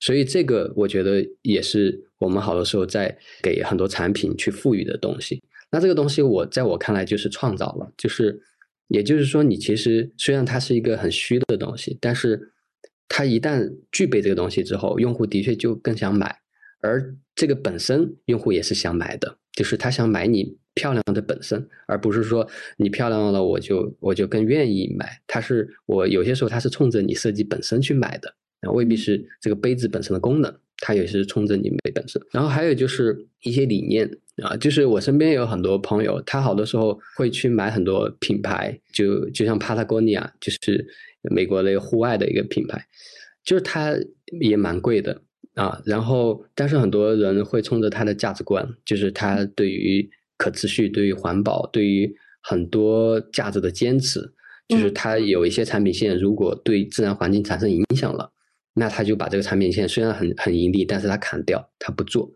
[0.00, 5.40] 所以这个我觉得也是我们好多时候在给很多产品去赋予的东西。
[5.70, 8.42] 那这个东西我在我看来就是创造了，就是。
[8.90, 12.52] 也就是说，你其实虽然它是一个很虚的东西，但是
[13.08, 16.36] 它一旦具备这个东西之后，用户的确就更想买，
[16.82, 25.20] 而这个本身用户也是想买的，就是他想买你漂亮的本身，而不是说你漂亮了我就我就更愿意买。
[25.26, 30.52] 它是我有些时候它是冲着你设计本身去买的，那未必是这个杯子本身的功能。
[30.80, 34.10] 它也是冲着你美本身，然后还有就是一些理念
[34.42, 40.86] 啊，就是我身边有很多朋友，他好多时候会去买很多品牌，就就像 Patagonia，就是
[41.30, 42.82] 美国的户外的一个品牌，
[43.44, 43.94] 就是它
[44.40, 45.20] 也蛮贵的
[45.54, 45.82] 啊。
[45.84, 54.32] 然后，但是很多人会冲着它的价值观，就是它对于可持续、对于环保、对于很多价值的坚持，
[54.66, 58.32] 就是它有一些产品线，如果对自然环境产生影响了。
[58.80, 62.32] 那他就把这个产品线虽然很很盈利，但是他砍掉，他不做，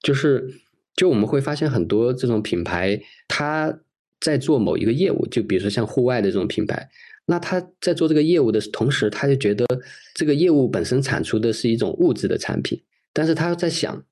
[0.00, 0.46] 就是
[0.94, 3.80] 就我们会发现很多这种品牌，他
[4.20, 6.88] 在做某一个业务，就比如说像户外的这种品牌，
[7.26, 9.66] 那他在做这个业务的同时，他就觉得
[10.14, 12.80] 这个业务本身产出的是一种物质的产品，
[13.12, 14.04] 但是他在想，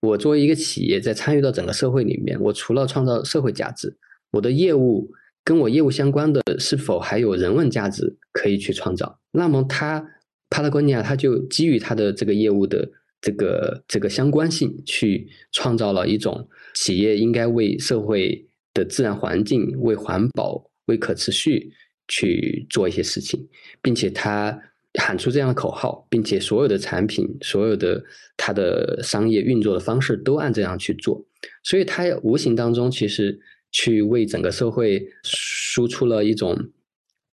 [0.00, 3.98] 我作为一个企业，在参与到整个社会里面，我除了创造社会价值，
[4.30, 5.10] 我的业务
[5.44, 9.20] 跟我业务相关的，是否还有人文价值可以去创造？
[9.32, 10.06] 那么他。
[10.50, 21.72] 帕拉贡尼亚，他就基于他的这个业务的这个这个相关性，去创造了一种企业应该为社会的自然环境、为环保、为可持续
[22.08, 23.48] 去做一些事情，
[23.80, 24.60] 并且他
[24.94, 28.02] 喊出这样的口号，并且所有的产品、所有的
[28.36, 31.24] 他的商业运作的方式都按这样去做，
[31.62, 33.38] 所以他无形当中其实
[33.70, 36.58] 去为整个社会输出了一种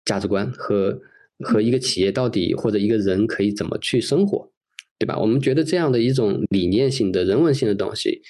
[0.05, 1.01] 价值观和。
[1.45, 4.51] 和一个企业到底或者一个人可以怎么去生活，
[4.97, 5.17] 对吧？
[5.17, 8.21] 我们觉得这样的一种理念性的人文性的东西，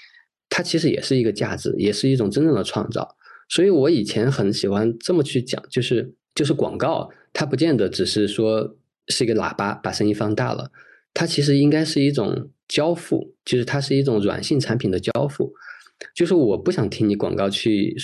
[0.49, 3.15] 它其实也是一个价值，也是一种真正的创造。
[3.49, 8.75] 所以我以前很喜欢这么去讲，就是就是广告，它不见得只是说
[9.07, 10.69] 是一个喇叭把声音放大了，
[11.13, 15.53] 它其实应该是一种交付，就是它是一种软性产品的交付。
[16.13, 17.95] 就是我不想听你广告去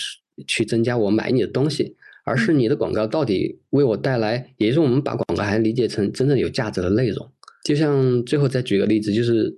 [0.47, 1.95] 去增加我买你的东西。
[2.23, 7.29] 而是你的广告到底为我带来，也就是我们把广告还理解成真正有价值的内容。
[7.63, 9.57] 就像最后再举个例子，就是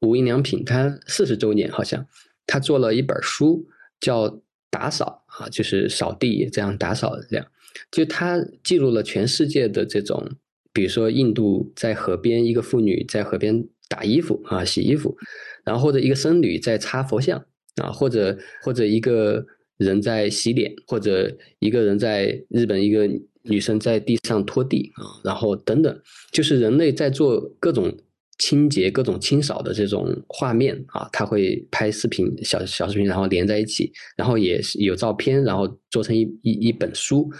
[0.00, 2.04] 无印良品，它四十周年好像，
[2.46, 3.66] 他做了一本书
[4.00, 7.46] 叫打扫啊，就是扫地这样打扫这样，
[7.90, 10.30] 就他记录了全世界的这种，
[10.72, 15.16] 比如说印度在河边一个妇女在河边打衣服啊洗衣服，
[15.64, 17.44] 然后或者一个僧侣在擦佛像
[17.82, 19.46] 啊，或者或者一个。
[19.80, 23.08] 人在洗脸，或者一个人在日本，一个
[23.44, 27.90] 女生在地上拖地啊，然后等等，就是人类在做各种
[28.38, 37.30] 清洁、各种清扫的这种画面啊，他会拍视频、小小视频，然后连在一起，然后也是有照片，然后做成一一一本书，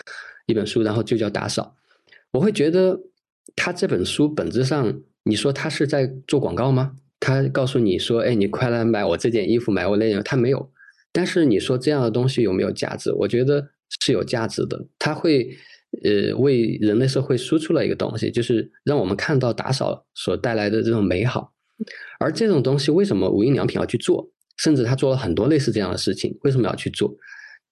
[0.47, 1.77] 一本书，然后就叫打扫。
[2.33, 2.99] 我会觉得
[3.55, 6.93] 他这本书本质上，你说他是在做广告吗？
[7.21, 10.71] 他告诉你说，哎，你快来买我这件衣服，买我那件，他没有。
[11.13, 13.13] 但是你说这样的东西有没有价值？
[13.13, 13.71] 我觉得
[14.01, 14.87] 是有价值的。
[14.99, 15.49] 它会，
[16.05, 21.53] 呃，为人类社会输出了一个东西，就是让我们看到打扫所带来的这种美好。
[22.19, 24.31] 而这种东西为什么无印良品要去做？
[24.59, 27.17] 甚至他做了很多类似这样的事情，为什么要去做？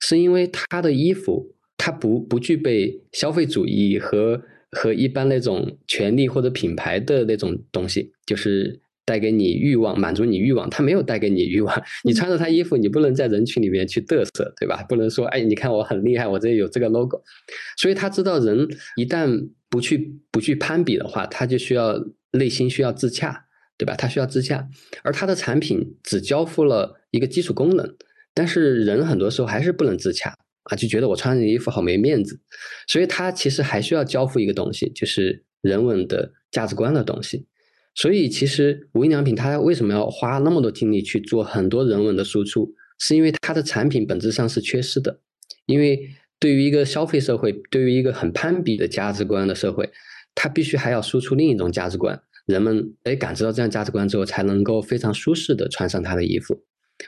[0.00, 11.82] 是因为他的衣服它不不具备消费主义和和一般那种权利或者品牌的那种东西，就是带给你欲望，满足你欲望，他没有带给你欲望。
[12.04, 14.84] 你穿着他衣服，你不能在人群里面去嘚瑟，对吧？
[14.86, 17.22] 不能说，哎，你看我很厉害，我这有这个 logo。
[17.78, 21.98] 所以他知道人一旦不去不去攀比的话，他就需要
[22.32, 23.46] 内心需要自洽，
[23.78, 23.94] 对吧？
[23.96, 24.68] 他需要自洽，
[25.02, 27.96] 而他的产品只交付了一个基础功能，
[28.34, 30.36] 但是人很多时候还是不能自洽。
[30.64, 32.38] 啊，就觉得我穿这衣服好没面子，
[32.86, 37.46] 所以他其实还需要交付一个东西，就是人文的价值观的东西。
[37.98, 45.18] 所以其实无印良品它为什么要花那么多精力去做很多人文的输出，是因为它的产品本质上是缺失的。
[45.66, 46.08] 因为
[46.38, 49.90] 对于一个消费社会，对于一个很攀比的价值观的社会，
[50.36, 56.62] 它必须还要输出另一种价值观，人们哎感知到这样价值观之后，才能够非常舒适的穿上他的衣服。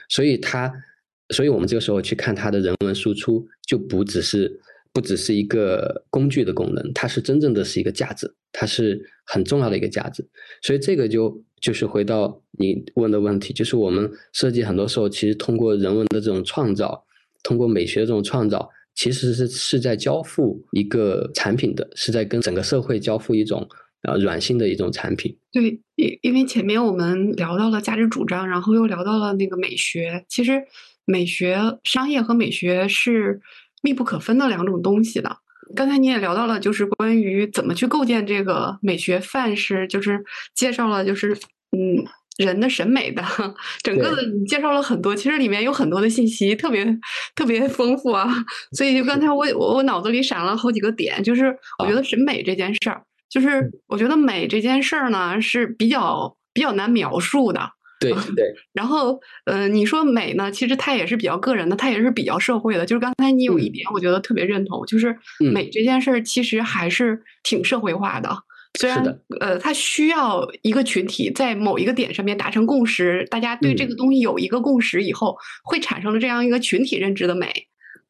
[0.09, 0.71] 所以它。
[1.33, 4.59] 所以，我们这个时候去看它的人文输出，就不只是
[4.93, 10.27] 不只是一个工具的功能，它是真正的是一个价值，它是很重要的一个价值。
[10.61, 17.05] 所以，这个就就是回到你问的问题，就是我们设计很多时候其实通过人文的这种创造，
[17.41, 23.65] 通过美学的这种创造，其实是是在交付一个产品的，是在跟整个社会交付一种
[24.03, 25.37] 呃软性的一种产品。
[25.53, 30.63] 对，因因为前面我们聊到了价值主张，然后又聊到了那个美学，其实。
[31.03, 33.41] 美学、商业和美学是
[33.81, 35.37] 密不可分的两种东西的。
[35.75, 40.21] 刚才你也聊到了，就是关于怎么去构建这个美学范式，就是
[40.53, 41.33] 介绍了，就是
[41.71, 42.03] 嗯，
[42.37, 43.23] 人的审美的
[43.81, 46.85] 整个的，你介绍了很多，其实里面有很多的信息，特别
[47.35, 48.27] 特别丰富啊。
[48.73, 57.71] 所以就刚才我我我脑子里闪了好几个点，就是我觉得审美这件事儿，就是我觉得美这件事儿呢是比较比较难描述的。
[58.09, 62.83] 对对，然后，呃，你说美呢，其实它也是比较个人的，它也是比较社会的。
[62.83, 65.15] 就是刚才你有一点，我觉得特别认同，就是
[65.53, 68.35] 美这件事儿其实还是挺社会化的。
[68.79, 77.51] 虽然，呃，它需要一个群体在某一个点上面达成共识，大家对这个东西有一个共识以后，会产生了这样一个群体认知的美。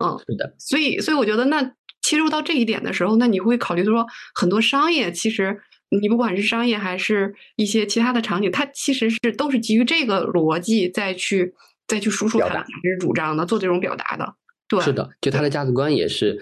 [0.01, 0.54] 嗯，是的。
[0.58, 5.60] 所以，所以我觉得，那切入到这一点的时候，那你会考虑说，很多商业其实。
[5.99, 11.54] 你不管是商业还是一些其他的场景，它其实是都是基于这个逻辑再去
[11.86, 14.36] 再去输出它的价值主张的，做这种表达的。
[14.67, 16.41] 对，是的，就它的价值观也是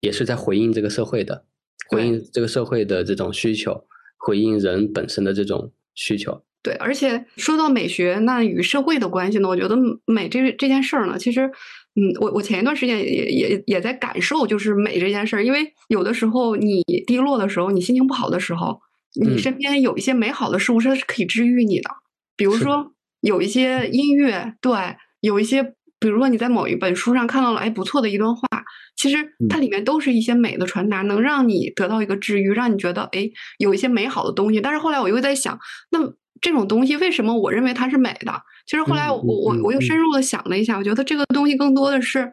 [0.00, 1.44] 也是在回应这个社会的，
[1.88, 3.86] 回应这个社会的这种需求，
[4.18, 6.42] 回应人本身的这种需求。
[6.62, 9.48] 对，而且说到美学，那与社会的关系呢？
[9.48, 11.50] 我觉得美这这件事儿呢，其实。
[11.96, 15.44] 嗯，我我前一段时间也也也在感受，就是美这件事儿。
[15.44, 18.80] 因为有的时候你低落的时候，你心情不好的时候，
[19.20, 21.90] 你身边有一些美好的事物，它是可以治愈你的。
[22.36, 24.72] 比如说有一些音乐，对，
[25.20, 25.62] 有一些，
[25.98, 28.46] 比如说你在某一本书上看到了，哎，不错的一段话，
[28.96, 29.16] 其实
[29.48, 34.60] 它里面都是一些美的传达，能让你得到一个治愈，让你觉得哎，有一些美好的东西。
[34.60, 35.58] 但是后来我又在想，
[35.90, 35.98] 那
[36.40, 38.32] 这种东西为什么我认为它是美的？
[38.66, 42.32] 其实后来我我我又深入的想了一下，我觉得这个东西更多的是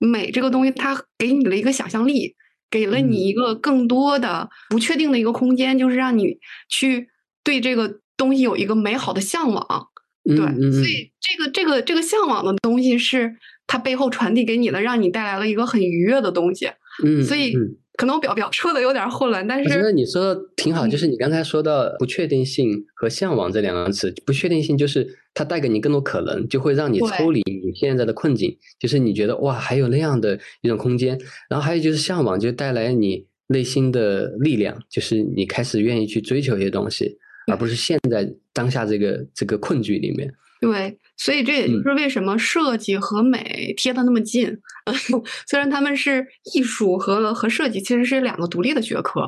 [0.00, 2.34] 美这个东西，它给你了一个想象力，
[2.70, 6.38] 给了你一个更多的不确定的一个空间，就是让你
[6.68, 7.08] 去
[7.44, 9.88] 对这个东西有一个美好的向往。
[10.24, 16.70] 对，所以这个这个这个向往的东西是它背后传递给你的，让你带来了一个很愉悦的东西。
[17.04, 17.54] 嗯，所以。
[17.96, 20.86] 可能我表表说的有点混乱，但是我觉得你说的挺好。
[20.86, 28.56] 就是你刚才说到不确定性和向往这两个词，不确定性就是它带给你更多可能，就会让你抽离你现在的困境。
[28.78, 31.18] 就是你觉得哇，还有那样的一种空间。
[31.48, 37.16] 然后还有就是向往，就带来你内心的力量，就是你开始愿意去追求一些东西，
[37.50, 40.32] 而不是陷在当下这个这个困局里面。
[40.60, 40.98] 对。
[41.16, 44.58] 所以这也就是为什么设计和美贴的那么近。
[45.48, 49.22] 虽然他们是艺术和和设计其实是两个独立的学科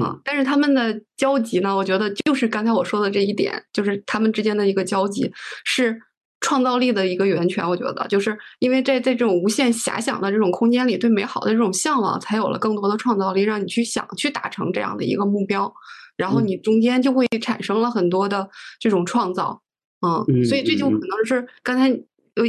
[0.00, 5.32] 啊，但是他们的交集呢，我觉得就是刚才我说的这一点，就是他们之间的一个交集
[5.64, 6.00] 是
[6.40, 7.68] 创造力的一个源泉。
[7.68, 15.72] 我觉得就是因为在在这种无限遐想的这种空间里，对美好的这种向往，才有了更多的创造力，让你去想去达成这样的一个目标，
[16.16, 18.48] 然后你中间就会产生了很多的
[18.78, 19.62] 这种创造。
[20.02, 21.88] 嗯，所以这就可能是刚才，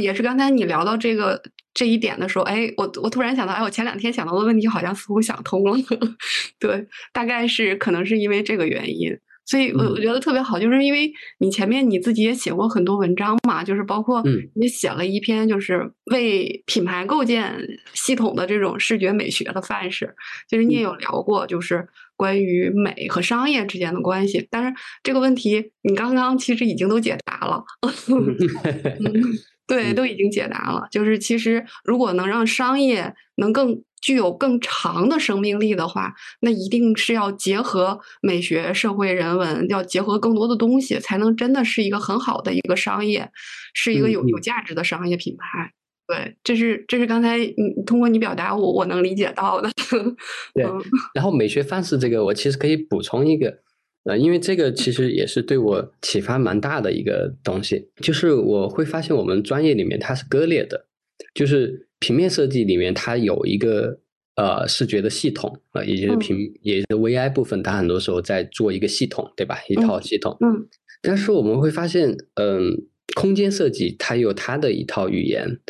[0.00, 1.42] 也是刚才你聊到这个
[1.72, 5.76] 这一点的时候，哎，我我突然想到，哎，我前两天想到的问题好像似乎想通了，
[6.58, 14.22] 对，大概是可能是因为这个原因，所以我我觉得特别好，就是因为你前面你自己也写过很多文章嘛，就是包括
[14.54, 17.54] 你写了一篇就是为品牌构建
[17.92, 20.14] 系统的这种视觉美学的范式，
[20.48, 21.86] 就是你也有聊过，就是。
[22.16, 24.72] 关于美和商业之间的关系，但是
[25.02, 27.64] 这个问题你刚刚其实已经都解答了。
[29.66, 30.86] 对，都已经解答了。
[30.92, 43.30] 就是其实如果能让商业能更具有更长的生命力的话，那一定是要结合美学、社会、人文，要结合更多的东西，才能真的是一个很好的一个商业，
[43.72, 45.72] 是一个有有价值的商业品牌。
[46.06, 49.70] 对，这是这是刚才你通过你表达，我我能理解到的。
[50.52, 50.66] 对，
[51.14, 53.60] 然后美学范式这个，我其实可以补充一个。
[54.04, 60.84] 呃，因为这个其实也是对我启发蛮大的一个东西，就是我会发现我们专业里面它是割裂的，
[61.32, 63.98] 就是平面设计里面它有一个
[64.36, 69.56] 呃视觉的系统啊，也就是平也就是 VI 部分，它很多时候在做一个系统，对吧？
[69.68, 70.36] 一套系统。
[70.40, 70.68] 嗯。
[71.00, 75.60] 但是我们会发现，嗯，空间设计它有它的一套语言，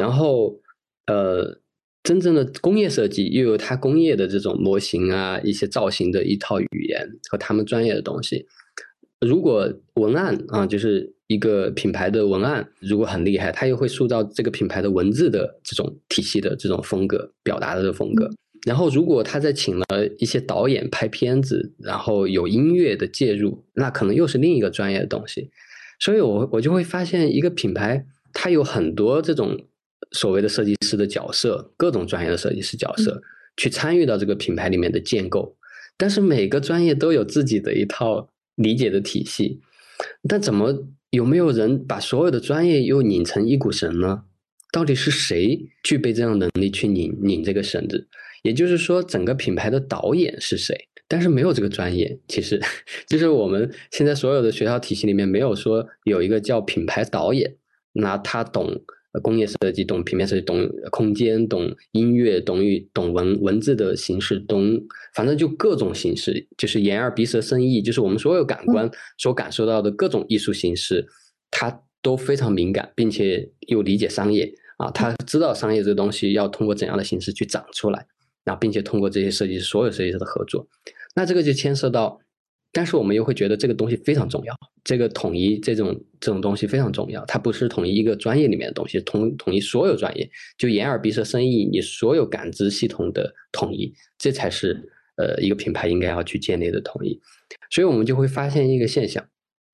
[0.00, 0.60] 然后
[1.06, 1.58] 呃。
[2.04, 8.44] 真正的工业设计又有它工业的这种模型啊，一些造型的一套语言和他们专业的东西。
[9.20, 18.30] 如果文案啊，就是一个品牌的文案，如果很厉害，它又会塑造这个品牌的文字的这种体系的这种风格，表达的风格。
[18.66, 19.86] 然后，如果他再请了
[20.18, 25.50] 一些导演拍片子，然后有音乐的介入，那可能又是另一个专业的东西。
[25.98, 29.58] 所以，我我就会发现，一个品牌它有很多这种。
[30.14, 33.22] 所谓的设计师的角色，各种专业的设计师角色
[33.56, 35.56] 去参与到这个品牌里面的建构，
[35.96, 39.60] 但是每个专业都有自己的一套理解的体系，
[40.28, 44.22] 但怎么有没有人把所有的专业又拧成一股绳呢？
[44.72, 48.08] 到底是谁具备这样能力去拧拧这个绳子？
[48.42, 50.88] 也就是说，整个品牌的导演是谁？
[51.06, 52.58] 但是没有这个专业，其实
[53.06, 57.56] 就是我们现在所有的学校体系里面没有说有一个叫品牌导演，
[57.92, 58.82] 那他懂。
[59.20, 64.80] 工业设计懂平面设计，懂空间，懂音乐，懂语，懂文文字的形式，懂
[65.14, 71.06] 反正就各种形式，就是眼耳鼻舌身意，就是我们所有感官所感受到的各种艺术形式，
[71.50, 78.06] 他都非常敏感，并且又理解商业啊，他知道商业这个东西要通过怎样的形式去长出来，
[78.44, 80.66] 那并且通过这些设计师所有设计师的合作，
[81.14, 82.18] 那这个就牵涉到。
[82.72, 97.20] 但是我们又会觉得这个东西非常重要，这个统一这种这种东西非常重要，它不是统一一个专业里面的东西，统统一所有专业，就眼耳鼻舌身意，你所有感知系统的统一，这才是呃一个品牌应该要去建立的统一。
[97.70, 99.22] 所以我们就会发现一个现象，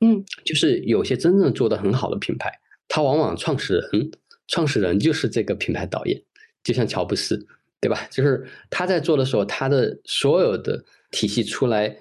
[0.00, 2.50] 嗯，就是有些真正做得很好的品牌，
[2.88, 4.10] 它往往创始人
[4.48, 6.20] 创始人就是这个品牌导演，
[6.64, 7.46] 就像乔布斯，
[7.80, 8.08] 对吧？
[8.10, 11.96] 就是他在做的时候，他的所有的体系出来。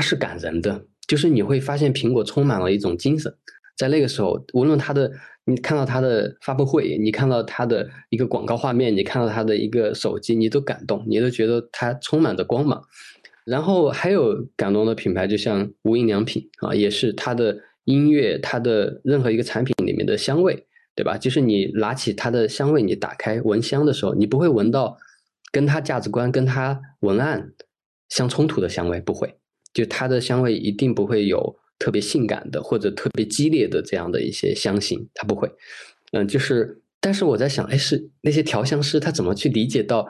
[0.00, 3.30] 它是感人的，就是你会发现苹果充满了一种精神，
[3.76, 5.12] 在那个时候，无论它的，
[5.44, 12.82] 你看到它的发布会，你看到它的一个广告画面，你看到它的一个手机，你都感动，你都觉得它充满着光芒。
[13.44, 21.18] 然后还有感动的品牌，就像无印良品啊，也是它的音乐，它的任何一个产品里面的香味，对吧？
[21.18, 24.96] 就是你拿起它的香味，你打开闻香的时候，你不会闻到
[25.52, 27.52] 跟它价值观、跟它文案
[28.08, 29.36] 相冲突的香味，不会。
[29.72, 35.50] 就它的香味一定不会有特别性感的或者特别激烈的这样的一些香型，它不会。
[36.12, 40.06] 嗯，就是，但是我在想，哎，是那些调香师他怎么去理解到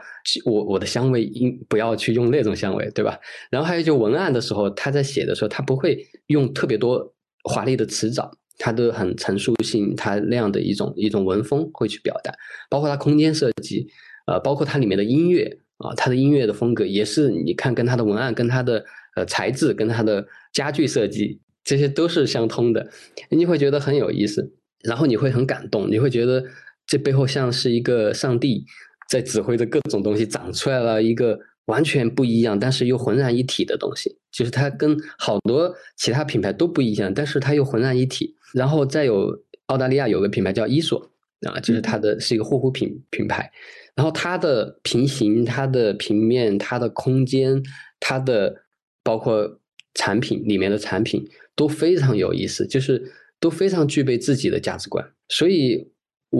[0.46, 3.18] 我我的香味应不要去用那种香味，对吧？
[3.50, 12.32] 然后还有就文案的时候，他在写的时候，他不会用特别多华丽的词藻，他都很陈述性，他那样的一种一种文风会去表达。
[12.70, 13.86] 包括它空间设计，
[14.26, 18.84] 呃，包括它里面的音乐啊，它的音乐的风格也是你看跟它的文案跟它的。
[19.16, 22.90] 呃，材质跟它的家具设计，这些都是相通的，
[23.30, 24.52] 你会觉得很有意思，
[24.82, 26.44] 然后你会很感动，你会觉得
[26.86, 28.64] 这背后像是一个上帝
[29.08, 38.36] 在指挥着各种东西长出来了一个完全不一样，但是又浑然一体的东西，就是它跟好多其他品牌都不一样，但是它又浑然一体。
[38.52, 41.10] 然后再有澳大利亚有个品牌叫伊索
[41.46, 43.48] 啊，就是它的是一个护肤品品牌，
[43.94, 47.62] 然后它的平行、它的平面、它的空间、
[48.00, 48.62] 它的
[49.02, 49.60] 包括
[49.94, 55.90] 产品里面的产品都非常有意思，就是都非常具备自己的价值观，所以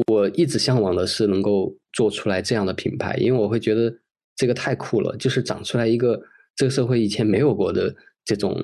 [0.07, 3.99] 我一直向往的是能够做出来这样的品牌，因为我会觉得
[4.37, 6.23] 这个太酷了，就是长出来一个
[6.55, 7.95] 这个社会以前没有过的
[8.25, 8.57] 这种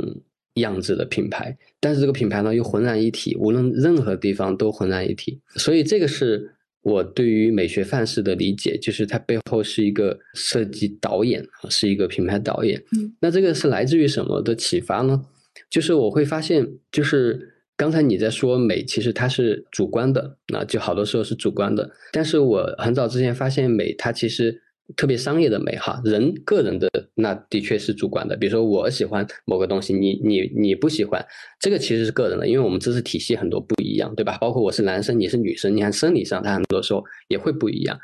[0.55, 6.53] 样子的品牌，但是这个品牌呢又浑然一体，无论任何地方都浑然一体，所以这个是。
[6.87, 12.81] 我对于美学范式的理解，就是它背后是一个设计导演啊，是一个品牌导演。
[12.97, 15.21] 嗯，那这个是来自于什么的启发呢？
[15.69, 21.91] 就是我会发现，就是刚才你在说美，其实它是主观的，那就好多时候是主观的。
[22.13, 24.63] 但是我很早之前发现美，它其实
[24.95, 28.37] 特别商业的美哈，人个人的那的确是主观的。
[28.37, 31.25] 比如说我喜欢某个东西，你你你不喜欢，
[31.59, 34.39] 这个其实是个人的，因为我们知识体系很多不一样，对吧？
[34.39, 37.99] 包括我是男生，你是女生，你看生理上它很多时候也会不一样。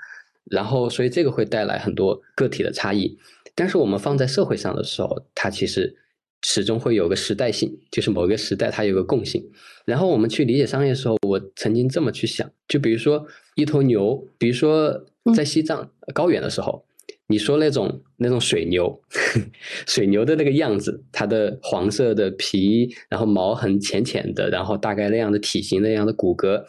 [0.50, 3.16] 然后所以这个会带来很多个体的差异。
[3.54, 5.94] 但是我们放在社会上的时候，它其实
[6.42, 9.48] 始终会有个时代性，就是某个时代它有个共性。
[9.84, 13.24] 然后我们去理解商业的时候，我曾经这么去想，就比如说
[13.54, 15.04] 一头牛，比如说
[15.34, 16.84] 在西藏高原的时候，
[17.26, 19.00] 你说那种那种水牛，
[19.86, 26.64] 水牛的那个样子，它的黄色的皮，然后毛很浅浅的，然后大概那样的体型，那样的骨骼，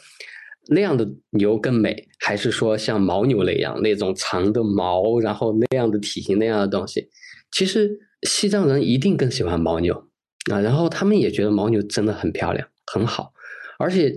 [0.68, 7.10] 那样的牛更美，还是说像牦牛那样那种长的毛，然后那样的体型那样的东西？
[7.52, 10.10] 其实西藏人一定更喜欢牦牛
[10.52, 12.68] 啊，然后他们也觉得牦牛真的很漂亮。
[12.86, 13.34] 很好，
[13.80, 14.14] 而且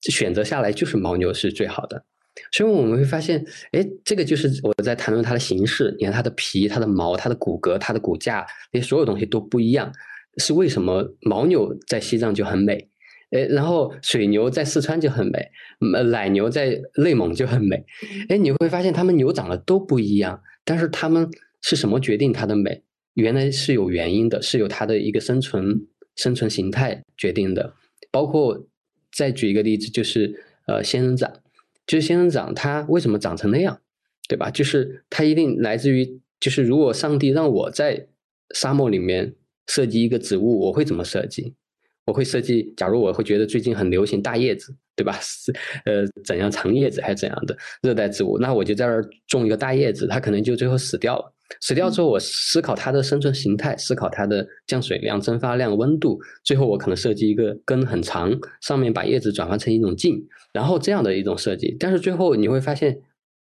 [0.00, 2.04] 选择下来就是牦牛是最好的，
[2.50, 9.92] 所以我们会发现，哎，这个就是我在谈论它的形式，你看它的皮、它的毛、它的骨骼、它的骨架，那些所有东西都不一样，
[10.38, 12.88] 是为什么牦牛在西藏就很美，
[13.30, 15.50] 哎，然后水牛在四川就很美，
[15.94, 17.84] 呃，奶牛在内蒙就很美，
[18.28, 21.28] 哎，你会发现它们牛长得都不一样，但是它们
[21.60, 22.82] 是什么决定它的美？
[23.14, 25.86] 原来是有原因的，是有它的一个生存
[26.16, 27.74] 生存形态决定的。
[28.10, 28.66] 包括
[29.12, 30.34] 再举一个例子，就是
[30.66, 31.30] 呃仙人掌，
[31.86, 33.80] 就是仙人掌它为什么长成那样，
[34.28, 34.50] 对吧？
[34.50, 38.06] 就是它一定来自于，就是如果上帝让我在
[38.54, 39.34] 沙漠里面
[39.66, 41.54] 设计一个植物，我会怎么设计？
[42.04, 45.16] 我会设计，假如我会觉得最近很流行大叶子，对吧？
[45.20, 45.52] 是
[45.84, 51.32] 呃怎样长叶子还是怎样的热带植物，那我就在那儿种一个大叶子，它可能就最后死掉了。
[51.60, 61.76] 死掉之后，我思考它的生存形态，思考它的降水量、蒸发量、温度，最后我可能设计一个根很长，上面把叶子转换成一种茎，然后这样的一种设计。
[61.78, 63.00] 但是最后你会发现，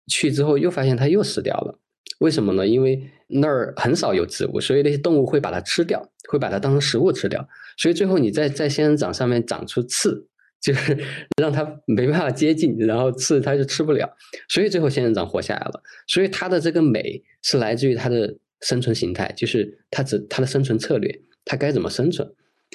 [0.08, 1.78] 去之后又发现它又死掉了，
[2.20, 2.66] 为什么呢？
[2.66, 7.48] 因为那儿很少有植物，所以那些动物会把它吃掉，会把它当成食物吃掉。
[7.76, 10.26] 所以最后你在在仙人掌上面长出刺。
[10.66, 10.98] 就是
[11.40, 14.16] 让它没办法接近，然后刺它就吃不了，
[14.48, 15.80] 所以最后仙人掌活下来了。
[16.08, 22.28] 所以它的这个美是来自于它的生存形态，就是它只它的生存策略，它该怎么生存。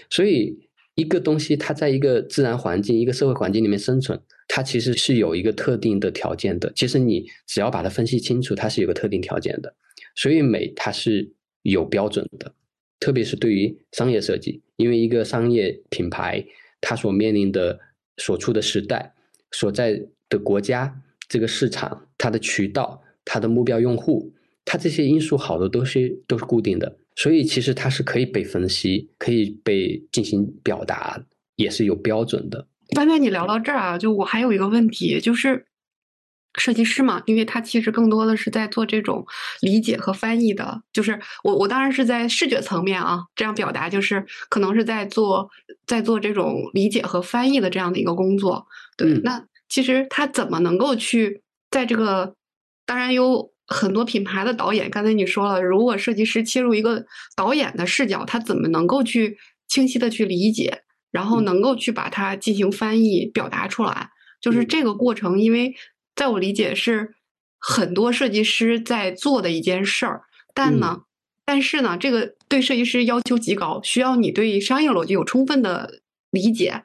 [0.10, 0.58] 所以
[0.96, 4.18] 一个东西它在一个自然环境、一个社会环境里面生存，
[4.48, 6.72] 它其实是有一个特定的条件的。
[6.74, 9.76] 其实你只要把它分析清楚，它是有个特定条件的。
[10.16, 11.34] 所以美它是
[11.64, 12.54] 有标准的，
[13.02, 16.46] 特别是对于商业设计，因为一个商业品牌。
[16.82, 17.80] 它所面临的、
[18.18, 19.14] 所处的时代、
[19.52, 24.34] 所在的国家、这个市场、它的渠道、它的目标用户，
[24.66, 31.24] 它这些因素好多东西都是固定的，所以其实它是可以被分析、可以被进行表达，
[31.56, 32.68] 也是有标准的。
[32.96, 35.68] 刚才你聊到这儿啊，就我还有一个问题，就是。
[36.56, 39.26] 设计师嘛，因为他其实更多的是在做这种
[39.62, 45.50] 理解和翻译的，就是我我当然是在视觉层面啊，这样表达就是可能是在做
[45.88, 48.68] 在做这种理解和翻译的这样的一个工作。
[48.98, 52.36] 对，那其实他怎么能够去在这个，
[52.86, 59.38] 当然有很多品牌的导演，刚才你说了，如果设计师切入一个导演的视角，他怎么能够去
[59.70, 64.10] 清晰的去理解，然后能够去把它进行翻译表达出来，
[64.42, 65.74] 就是这个过程，因为。
[66.16, 67.16] 在我理解是
[67.58, 71.04] 很多设计师在做的一件事儿，但呢，
[71.46, 76.02] 但是呢，这个对设计师要求极高，需要你对商业逻辑有充分的
[76.32, 76.84] 理解，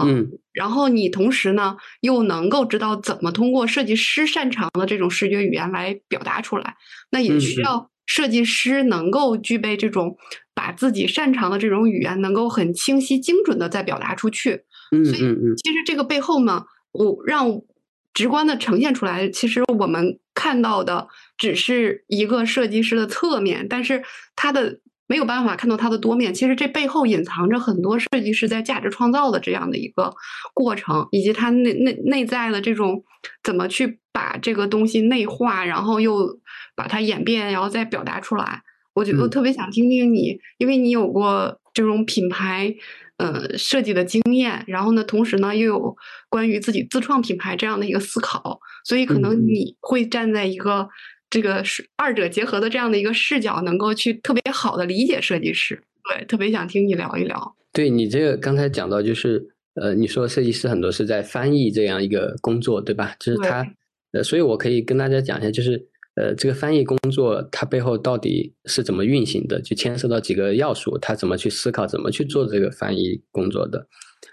[0.00, 6.76] 嗯，然后你同时呢又能够知道怎么通过设计师擅长的这种视觉语言来表达出来，
[7.10, 7.90] 那也需要。
[8.06, 10.16] 设计师能够具备这种
[10.54, 17.60] 把自己擅长的这种语言能够很清晰精准的再表达出去，嗯所以其实这个背后呢，我让。
[18.14, 21.06] 直观的呈现出来，其实我们看到的
[21.36, 24.02] 只是一个设计师的侧面，但是
[24.34, 26.34] 他的没有办法看到他的多面。
[26.34, 30.12] 其实这背后隐藏着很多设计师在价值创造的这样的一个
[30.52, 33.04] 过程，以及他内内内在的这种
[33.44, 36.40] 怎么去把这个东西内化，然后又
[36.74, 38.62] 把它演变，然后再表达出来。
[38.94, 42.74] 我觉得特别想听听你，因为你有过这种品牌。
[43.18, 45.96] 呃，设计的经验，然后呢，同时呢，又有
[46.28, 50.88] 关于自己自创品牌这样的一个思考，所以可能你会站在一个
[51.28, 55.82] 这个是二者结合的这样的一个视角，能够去特别好的理解设计师。
[56.08, 57.56] 对，特别想听你聊一聊。
[57.72, 59.44] 对你这个刚才讲到，就是
[59.74, 63.16] 呃，你说设计师很多是在翻译这样一个工作，对吧？
[63.18, 63.66] 就是他，
[64.12, 65.88] 呃，所以我可以跟大家讲一下，就是。
[66.18, 69.60] 呃，这个翻译工作它背后到底是怎么运行的？
[69.62, 73.86] 就牵涉到几个要素，他怎么去思考，怎么去做这个翻译工作的？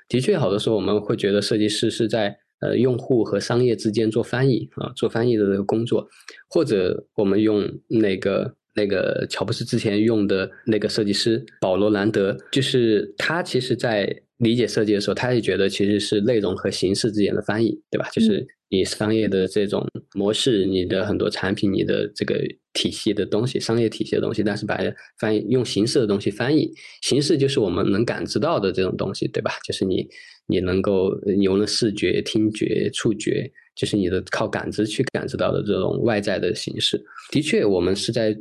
[0.10, 6.08] 的确，好多时候我们会觉得设计师是在呃用户和商业之间做翻译啊，做翻译的这个工作，
[6.50, 18.10] 或者我们用那个那个乔布斯之前用的那个设计师保罗兰德，就是他其实在理解设计的时候，他也觉得其实是内容和形式之间的翻译，对吧？
[18.12, 22.36] 就是你商业的这种模式，你的很多产品，你的这个
[22.74, 24.78] 体系的东西，商业体系的东西，但是把
[25.20, 26.70] 翻译用形式的东西翻译，
[27.02, 29.54] 形式就是我们能感知到的这种东西，对吧？
[29.66, 30.06] 就是你
[30.48, 31.12] 你能够
[31.42, 37.02] 有了视觉、听觉、触觉，就是你的靠感知去感知到的这种外在的形式。
[37.32, 38.36] 的确，我们是在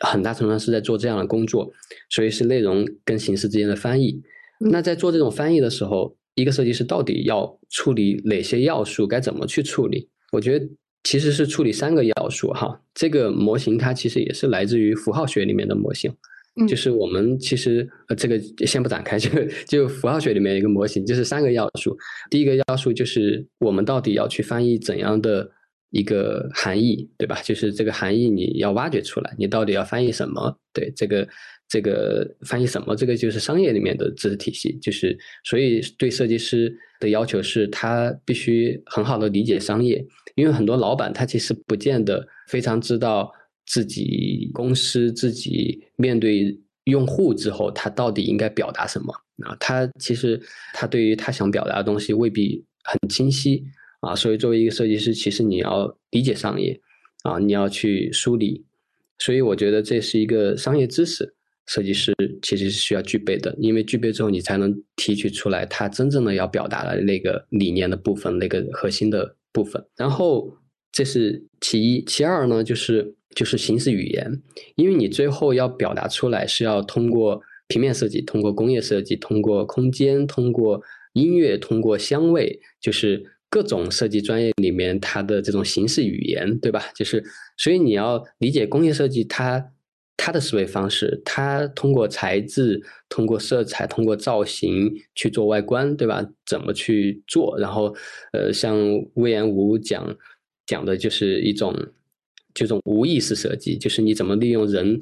[0.00, 1.72] 很大程度上是在做这样的工作，
[2.10, 4.22] 所以是内容跟形式之间的翻译。
[4.70, 9.06] 那在做这种翻译的时候，一个设计师到底要处理哪些要素？
[9.06, 10.08] 该怎么去处理？
[10.32, 10.66] 我觉得
[11.04, 12.80] 其实是处理三个要素哈。
[12.94, 16.12] 这个模型它其实也是来自于符号学里面的模型，
[16.66, 19.30] 就是我们其实呃这个先不展开， 就
[19.66, 21.96] 就符号学里面一个模型，就是三个要素。
[22.30, 25.50] 第一个要素就是我们到底要去翻译怎样的
[25.94, 27.40] 一个含义，对吧？
[27.42, 30.54] 就是这个含义你要挖掘出来，你到底要翻译什么？
[30.72, 31.26] 对这个。
[31.66, 32.94] 这个翻译什么？
[32.94, 43.32] 这个就是商业里面的知识体系，就是所以对设计师的要求是他必须很好的理解商业，因为很多老板他其实不见得非常知道
[43.66, 50.40] 自己公司自己面对用户之后他到底应该表达什么啊，他其实
[50.74, 53.64] 他对于他想表达的东西未必很清晰
[54.04, 56.80] 啊，所以作为一个设计师，其实你要理解商业
[57.22, 58.64] 啊，你要去梳理，
[59.18, 61.34] 所以我觉得这是一个商业知识。
[61.66, 69.82] 设计师其实是需要具备的，因为具备之后，你才能提取出来他真正的要表达的那个理念的部分，那个核心的部分。
[69.96, 70.54] 然后
[70.92, 74.42] 这是其一，其二呢，就是就是形式语言，
[74.76, 80.82] 因为你最后要表达出来是要通过平面设计、通过工业设计、通过空间、通过
[81.14, 83.24] 音乐、通过香味，就是
[83.54, 86.82] 各种设计专业里面它的这种形式语言，对吧？
[86.98, 87.22] 就是
[87.56, 89.70] 所以你要理解工业设计它。
[90.16, 96.24] 它的思维方式，它通过材质、通过色彩、通过造型去做外观，对吧？
[96.46, 97.58] 怎么去做？
[97.58, 97.92] 然后，
[98.32, 98.76] 呃，像
[99.14, 100.16] 魏延武讲
[100.66, 101.74] 讲的就是一种
[102.54, 104.96] 这种无意识设计，就是你怎么利用人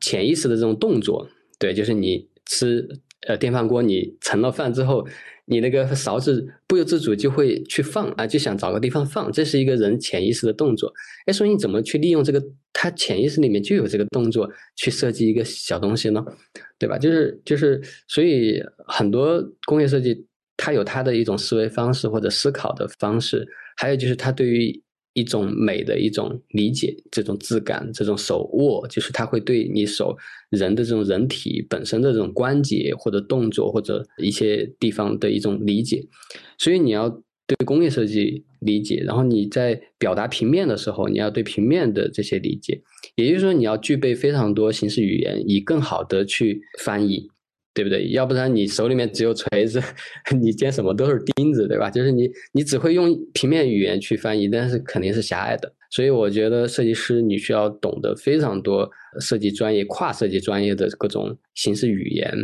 [0.00, 1.28] 潜意识的这种动作，
[1.58, 2.88] 对，就是你吃
[3.28, 5.06] 呃电饭锅，你盛了饭之后。
[5.46, 10.92] 你那个勺子不由自主就会去放啊，就想找个地方放，这是一个人潜意识的动作。
[11.26, 12.42] 哎，所以你怎么去利用这个？
[12.72, 16.22] 他潜意识里面就有这个动作，去设计一个小东西呢？
[16.78, 16.98] 对吧？
[16.98, 20.26] 就是就是，所以很多工业设计，
[20.56, 24.82] 它有它的一种思维方式或者思考的方式，还有就是它对于。
[25.16, 30.14] 一种美的一种理解，这种质感，这种手握，就是它会对你手
[30.50, 36.06] 人的这种人体本身的这种关节或者动作或者一些地方的一种理解。
[36.58, 37.08] 所以你要
[37.46, 42.82] 对工业设计理解，然后你在表达平面的时候，你要对平面的这些理解。
[43.14, 47.30] 也就是说，你要具备非常多形式语言，以更好的去翻译。
[47.76, 48.08] 对不对？
[48.08, 49.78] 要不然你手里面只有锤子，
[50.40, 51.90] 你接什么都是钉子，对吧？
[51.90, 55.70] 就是你，你只会用平面语言去翻译，但是肯定是狭隘的。
[55.90, 62.34] 所以我觉得设计师你需要懂得非常多设计专业、跨设计专业的各种形式语言，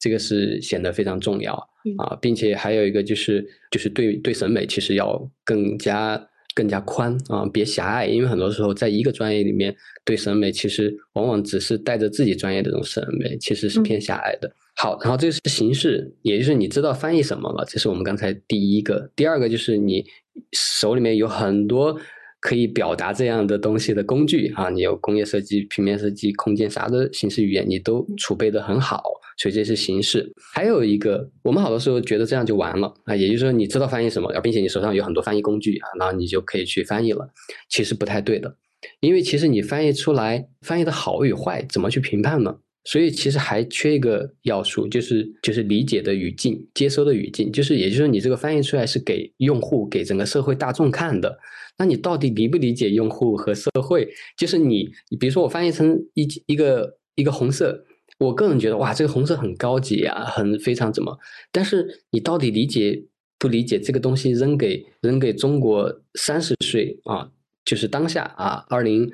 [0.00, 1.52] 这个是显得非常重要
[1.98, 9.74] 啊，并且还有一个就是，就是对对审美其实要更加更加宽啊，别狭隘，因为很多时候在一个专业里面
[10.04, 14.50] 对审美其实往往只是带着自己专业的这种审美，其实是偏狭隘的。
[14.80, 19.10] 好，然后这是形式，也就是你知道翻译什么了，这是我们刚才第一个。
[19.16, 20.04] 第二个就是你
[20.52, 21.98] 手里面有很多
[22.38, 29.02] 可以表达这样的东西的工具啊，你有工业设计、平面设计、空间啥的形式语言，你都储备的很好，
[29.36, 30.32] 所以这是形式。
[30.54, 37.28] 还有一个，我们好多时候觉得这样就完了啊，也就是说你知道翻译什么，并且你手上有很多翻译工具啊，然后你就可以去翻译了，
[37.68, 38.56] 其实不太对的，
[39.00, 42.58] 因为其实你翻译出来翻译的好与坏，怎么去评判呢？
[42.84, 51.38] 所以其实还缺一个要素，就是就是理解的语境、接收的语境，就是也就是你这个翻译出来是给用户、给整个社会大众看的，
[51.76, 54.08] 那你到底理不理解用户和社会？
[54.38, 54.88] 就是你，
[55.20, 57.84] 比如说我翻译成一一个一个红色，
[58.18, 61.18] 我个人觉得哇，这个红色很高级啊，很非常怎么？
[61.52, 63.04] 但是你到底理解
[63.38, 64.30] 不理解这个东西？
[64.32, 67.30] 扔给扔给中国三十岁啊，
[67.66, 69.10] 就是当下啊，二零。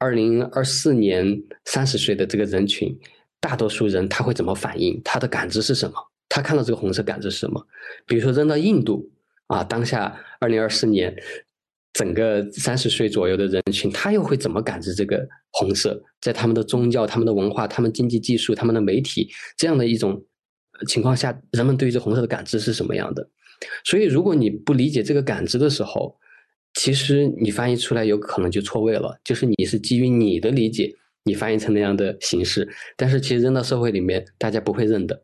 [0.00, 2.98] 二零二四年三十岁的这个人群，
[3.38, 4.98] 大多数人他会怎么反应？
[5.04, 5.94] 他的感知是什么？
[6.26, 7.62] 他看到这个红色感知是什么？
[8.06, 9.10] 比如说扔到印度
[9.48, 11.14] 啊，当下二零二四年
[11.92, 16.02] 整个三十岁左右的人群，他又会怎么感知这个红色？
[16.20, 20.24] 在他们的宗教、他们的文化、他们经济技术、他们的媒体这样的一种
[20.86, 23.28] 情况下，人们对于这红色的感知是什么样的？
[23.84, 26.16] 所以如果你不理解这个感知的时候，
[26.74, 30.94] 其实你翻译出来有可能就错位了，就是你是基于你的理解，
[31.24, 35.22] 你翻译成那样的形式，但是其实扔到社会里面，大家不会认的。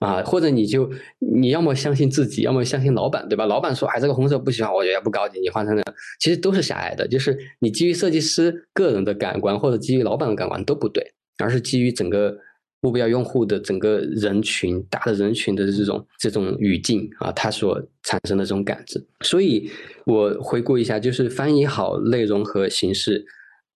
[0.00, 0.88] 啊，或者你就
[1.18, 3.46] 你要么相信自己，要么相信老板，对吧？
[3.46, 7.08] 老板说，哎，这个红色不喜欢，我觉得不高级，你换成那样，其实都是狭隘的。
[7.08, 11.02] 就是你基于设计师个人的感官，或者基于老板的感官都不对，
[11.38, 12.36] 而是基于整个
[12.80, 19.04] 目标用户的整个人群、大的人群的这种这种语境啊，它所产生的这种感知。
[19.22, 19.70] 所以
[20.06, 23.24] 我回顾一下，就是翻译好内容和形式，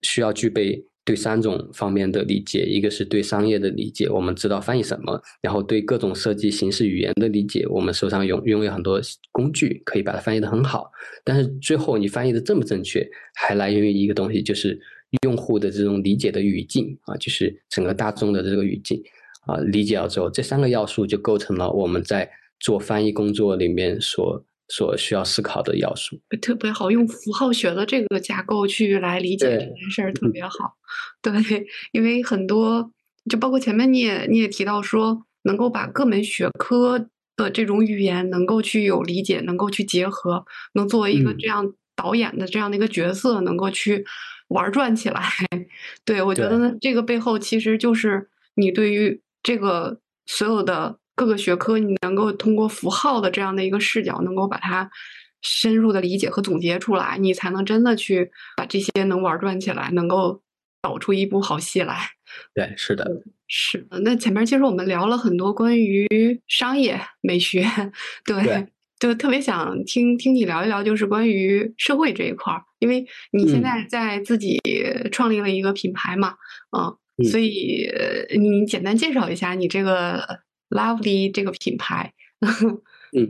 [0.02, 0.86] 需要具备。
[1.04, 10.92] 对三种方面的理解，一个是对商业的理解，我们知道翻译什么；然后对各种设计形式语言的理解，我们手上拥拥有很多工具可以把它翻译的很好。
[11.24, 14.80] 但是最后你翻译的正不正确，还来源于一个东西，就是
[15.24, 19.02] 用户的这种理解的语境啊，就是整个大众的这个语境
[19.46, 24.46] 啊，理解了之后，这三个要素就构成了我们在做翻译工作里面所。
[24.74, 30.78] 所需要思考的要素，特别好用符号学的这个架构去来理解这件事儿，特别好。
[31.22, 31.34] 对，
[31.92, 32.90] 因为很多，
[33.30, 44.06] 就包括前面你也你也提到说，能够把各门学科的这种语言能够去有理解，能够去结合，能作为一个这样导演的这样的一个角色，能够去
[44.52, 45.22] 玩转起来。
[46.06, 50.98] 对我觉得呢，这个背后其实就是你对于这个所有的。
[51.14, 54.90] 各个学科，你能够通过符号的这样的一个视角，能够把它
[55.44, 60.42] 深入的理解和总结出来，你才能真的去把这些能玩转起来，能够
[60.82, 62.10] 导出一部好戏来。
[62.56, 63.06] 对，是的，
[63.48, 63.86] 是。
[64.04, 66.08] 那前面其实我们聊了很多关于
[66.48, 67.68] 商业美学，
[68.26, 68.68] 对，
[69.02, 74.62] 就特别想听听你聊一聊，就是关于社会这一块儿，因为你现在在自己
[75.12, 76.36] 创立了一个品牌嘛，
[76.78, 77.90] 嗯，所以
[78.40, 80.40] 你简单介绍一下你这个。
[80.72, 82.14] Lovely 这个品牌，
[83.12, 83.30] 嗯，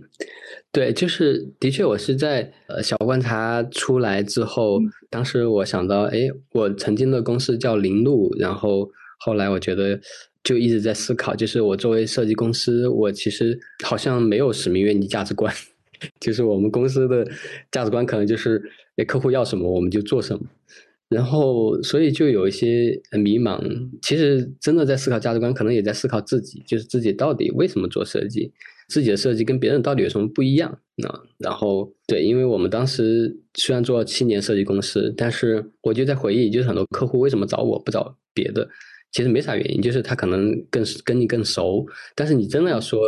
[0.72, 8.91] 对，就是的确，我是在呃小观察出来之后，当时我想到，哎，我曾经的公司叫林路，然后
[9.24, 9.99] 后来我觉得
[10.43, 15.53] 就一直在思考，就是我作为设计公司，我其实好像没有使命愿景价值观，
[16.19, 17.26] 就是我们公司的
[17.72, 18.61] 价值观可能就是，
[18.97, 20.43] 哎，客户要什么我们就做什么。
[21.07, 23.59] 然后，所以就有一些迷茫。
[24.01, 28.49] 其实，真的在思考价值观，可能也在思考自己，就是自己到底为什么做设计，
[28.88, 30.72] 自己的设计跟别人到底有什么不一样
[31.03, 31.19] 啊？
[31.38, 38.69] 然后，对，因为我们当时虽然做了七年设计公司，但是我就在回忆，就是很多客户为什么找我不找别的，
[39.12, 41.86] 其实没啥原因，就是他可能更跟你更熟。
[42.16, 43.01] 但是你真的要说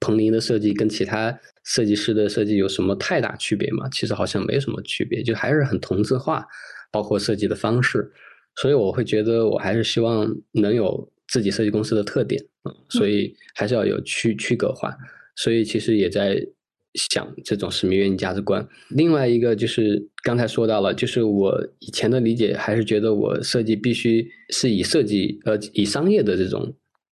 [0.00, 3.88] 彭林的设计跟其他设计师的设计有什么太大区别吗？
[3.90, 6.46] 其实好像没什么区别，就还是很同质化。
[6.90, 8.10] 包括设计的方式，
[8.56, 14.96] 所以我会觉得我还是希望能有自己设计公司的特点嗯，所以还是要有区区隔化。
[15.36, 16.42] 所以其实也在
[16.94, 18.66] 想这种使命愿景价值观。
[18.90, 26.74] 另外一个就是刚才说到了，就是我以前的理解还是觉得我设计必须是以设计呃以商业的这种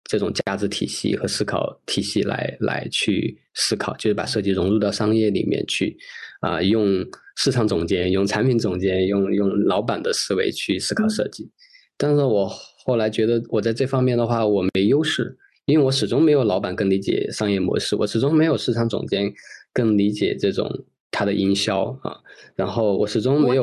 [0.04, 5.96] 这种价值体系和思考体系来来去思考，就是把设计融入到商业里面去
[6.40, 7.04] 啊用。
[7.40, 11.48] 市场总监用产品总监用用老板的思维去思考设计，
[11.96, 12.48] 但是我
[12.84, 19.32] 后来觉得我在这方面的话我没优势，因为我始终没有老板更理解商业模式，我始终没有市场总监
[19.79, 22.18] 更理解这种它的营销啊，
[22.57, 23.62] 然后我始终没有。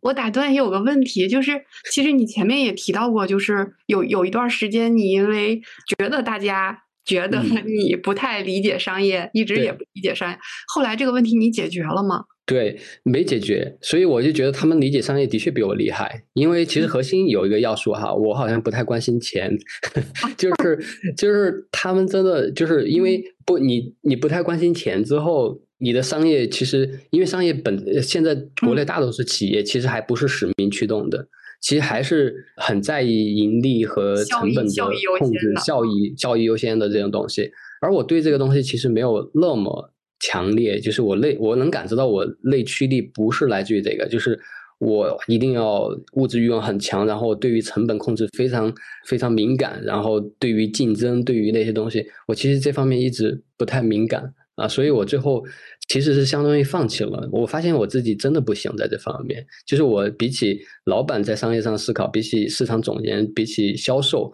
[0.00, 5.60] 我打断有个问题，就是其实你前面也提到过，就是有有一段时间你因为
[5.98, 10.38] 觉得大家觉得 你不太理解商业，一直也不理解商业，
[10.68, 12.22] 后来这个问题你解决了吗？
[12.46, 16.22] 对，没解决，所以我就觉得他们理解商业的确比我厉害。
[16.34, 19.50] 因为其实核心有一个要素哈，我好像不太关心钱，
[20.38, 20.78] 就是
[21.16, 31.26] 就是他们真的就是因为不你你不太关心钱之后，你的商业其实因为商业本现在国内大多数企业其实还不是使命驱动的，
[31.62, 34.84] 其实还是很在意盈利和成本的
[35.18, 37.50] 控制，效益效益优先的这种东西。
[37.80, 39.92] 而我对这个东西其实没有那么。
[40.18, 44.40] 强烈就是我内我能感知到我内驱力不是来自于这个，就是
[44.78, 48.72] 我一定要物质欲望很强，然后对于成本控制非常
[49.06, 55.44] 非常敏感，然后对于竞争对于那些东西，我其实这方面一直不太敏感啊，所以我最后
[55.88, 57.28] 其实是相当于放弃了。
[57.32, 64.30] 我发现我自己真的不行在这方面，就是我比起老板在商业上思考，比起市场总监，比起销售。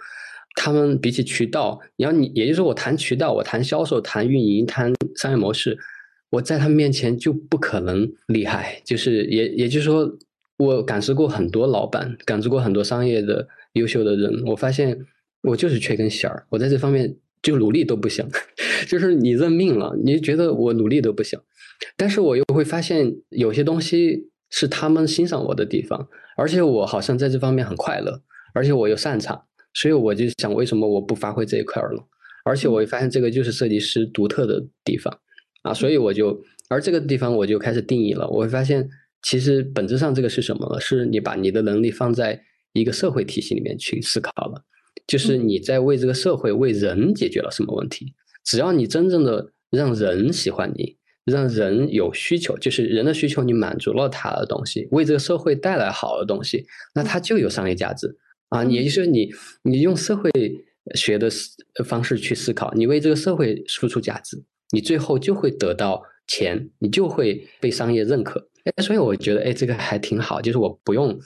[0.55, 5.79] 他们比起渠道，你要你，也就是说，我谈渠道，我谈销售，谈运营，谈商业模式，
[6.29, 8.79] 我在他们面前就不可能厉害。
[8.85, 10.07] 就是也也就是说，
[10.65, 15.07] 我感知过很多老板，感知过很多商业的优秀的人，我发现
[15.43, 18.29] 我就是缺根弦儿，我在这方面就努力都不行。
[18.89, 21.39] 就是你认命了，你觉得我努力都不行。
[21.97, 28.23] 但是我又会发现有些东西是他们欣赏我的地方，而且我好像在这方面很快乐，
[28.55, 29.45] 而且我又擅长，
[29.75, 32.07] 所以我就想为什么我不发挥这一块了？
[32.45, 35.19] 而且我会发现这个就是设计师独特的地方
[35.63, 38.89] 啊，所以我就而这个地方我就开始定义了，我会发现
[39.23, 40.79] 其实本质上这个是什么？
[40.81, 42.43] 是你把你的能力放在
[42.73, 44.65] 一个社会体系里面去思考了，
[45.07, 48.15] 就是你在为这个社会为人解决了什么问题？
[48.45, 50.97] 只要你真正的让人喜欢你。
[51.25, 56.67] 让人有需求，就是人的需求，你满足了他的东西，为这个社会带来好的东西，
[56.97, 58.19] 那他就有商业价值
[58.49, 58.65] 啊！
[58.65, 59.31] 也就是你，
[59.63, 60.33] 你用社会
[60.97, 61.31] 学的
[61.85, 64.43] 方式去思考，你为这个社会输出价值，
[64.73, 68.49] 你最后就会得到钱，你就会被商业认可。
[68.65, 71.19] 哎，所以我觉得，哎，这个还挺好，就是我不用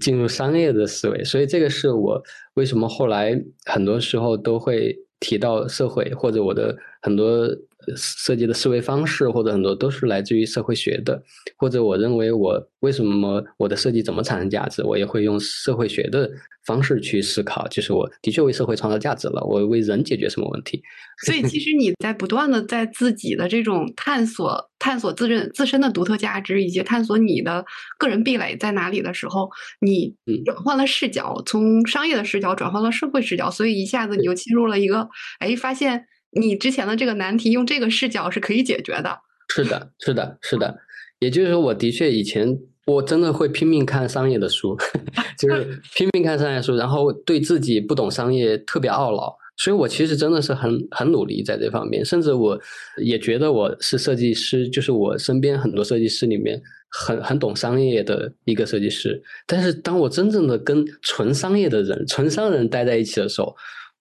[0.00, 2.22] 进入商业的思维，所以这个是我
[2.54, 7.48] 为什么后来很多时候都会提到社会或者我的很多。
[7.96, 11.22] 设计的思维方式或者很多都是来自于社会学的，
[11.56, 16.30] 或者我认为我为什么我的设计怎么产生价值，我也会用社会学的
[16.64, 20.82] 方式去思考，就是我的确为社会创造价值了，我为人解决什么问题。
[21.24, 27.64] 所以其实你在不断的在自己的这种探索、探索自认自身的独特价值，以及探索你的
[27.98, 30.14] 个人壁垒在哪里的时候，你
[30.44, 35.08] 转换了视角，从商业的视角转换了社会视角，所以一下子你就进入了一个，
[35.40, 36.06] 哎，发现。
[36.34, 39.18] 你之前的这个难题，用这个视角是可以解决的。
[39.54, 40.78] 是的，是的，是的。
[41.18, 44.76] 也就是说，我的确以前我真的会拼命看商业的书，
[45.38, 49.36] 就是 拼命看商业书，然后对自己不懂商业特别懊恼。
[49.58, 52.58] 所以我其实真的是很很努力在这方面，甚至我
[52.96, 59.22] 也觉得我是设计师，就是我身边很多设计师里面很很懂商业的一个设计师。
[59.46, 63.54] 但是当我真正的跟纯商业的人、纯商人待在一起的时候，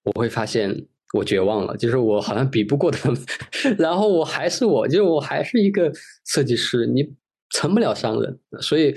[0.06, 0.86] 我会发现。
[1.14, 3.22] 我绝望了，就是我好像比不过他们，
[3.78, 5.92] 然后我还是我，就是我还是一个
[6.26, 7.14] 设计师，你
[7.50, 8.96] 成不了商人，所以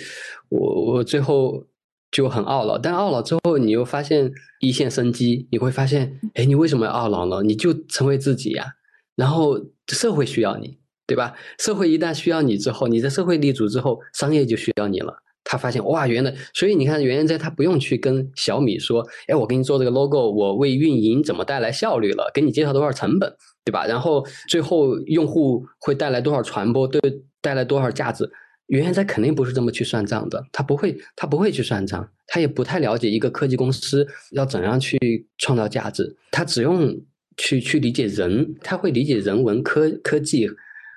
[0.49, 1.67] 我我最后
[2.13, 2.79] 就很懊恼。
[2.79, 7.43] 但懊恼之后，你又发现一线生机，你会发现，哎，你为什么要懊恼呢？
[7.43, 8.65] 你就成为自己呀，
[9.17, 9.59] 然后
[9.89, 11.35] 社会需要你，对吧？
[11.59, 15.24] 社会一旦需要你之后，你在社会立足之后，商业就需要你了。
[15.45, 23.31] 他发现哇，原来所以你看，原来在他不用去跟小米说，哎，我给你做这个 logo，我为运营怎么带来效率了，给你介绍多少成本，
[23.63, 23.87] 对吧？
[23.87, 27.01] 然后最后用户会带来多少传播，对，
[27.43, 28.29] 带来多少价值？
[28.69, 36.99] 原来在肯定不是这么去算账的，他不会，他不会去算账，他也不太了解一个科技公司要怎样去创造价值，他只用
[37.37, 40.49] 去去理解人，他会理解人文科科技。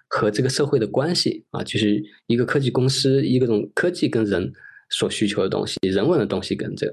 [0.09, 4.51] 和这个社会的关系啊，就是一个科技公司，一个种科技跟人
[4.89, 6.87] 所需求的东西，人文的东西跟这，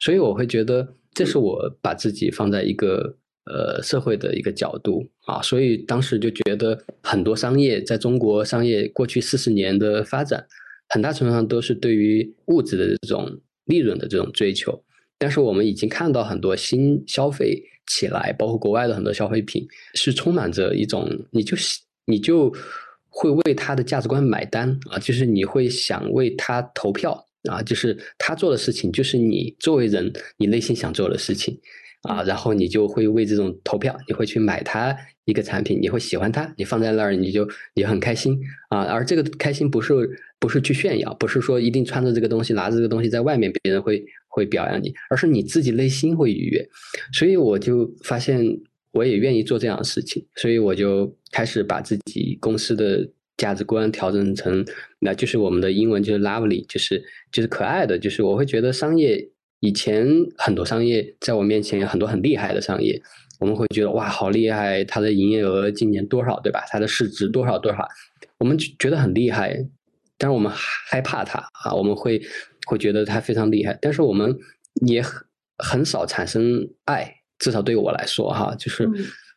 [0.00, 10.44] 所以我会觉得这是我把自己放在一个呃社会的一个角度啊，所以当时就觉得很多商业在中国商业过去四十年的发展，
[10.88, 14.82] 很大程度上都是对于物质的这种利润的这种追求，
[15.18, 19.64] 但是我们已经看到很多新消费起来，包括国外的很多消费品
[19.94, 21.56] 是充满着一种你就。
[22.06, 22.54] 你就
[23.08, 31.58] 会为他的价值观买单啊，就是你会想为他投票啊，就是他做的事情，就是你作为人你内心想做的事情
[32.02, 38.38] 啊，然后你就会为这种投票，你会去买他一个产品，你会喜欢他，你放在那儿你就你很开心
[38.68, 39.94] 啊，而这个开心不是
[40.38, 46.68] 不是去炫耀，不是说一定穿着这个东西拿着这个东西在外面别人会会表扬你，而是你自己内心会愉悦，
[47.12, 48.60] 所以我就发现。
[48.92, 53.06] 我也愿意做这样的事情，所以我就开始把自己公司的
[53.36, 54.64] 价值观调整成，
[55.00, 59.28] 那就是我们的英文就是 lovely，就是就是可爱的，就是我会觉得商业
[59.60, 60.08] 以前
[60.38, 62.98] 很多商业在我面前有很多很厉害的商业，
[63.38, 66.64] 我们会觉得哇好厉害，它的营业额今年多少对吧？
[66.70, 67.86] 它的市值多少多少，
[68.38, 69.54] 我们觉得很厉害，
[70.16, 72.18] 但是我们害怕它啊，我们会
[72.66, 74.34] 会觉得它非常厉害，但是我们
[74.86, 75.22] 也很
[75.58, 77.12] 很少产生爱。
[77.38, 78.88] 至少对我来说，哈，就是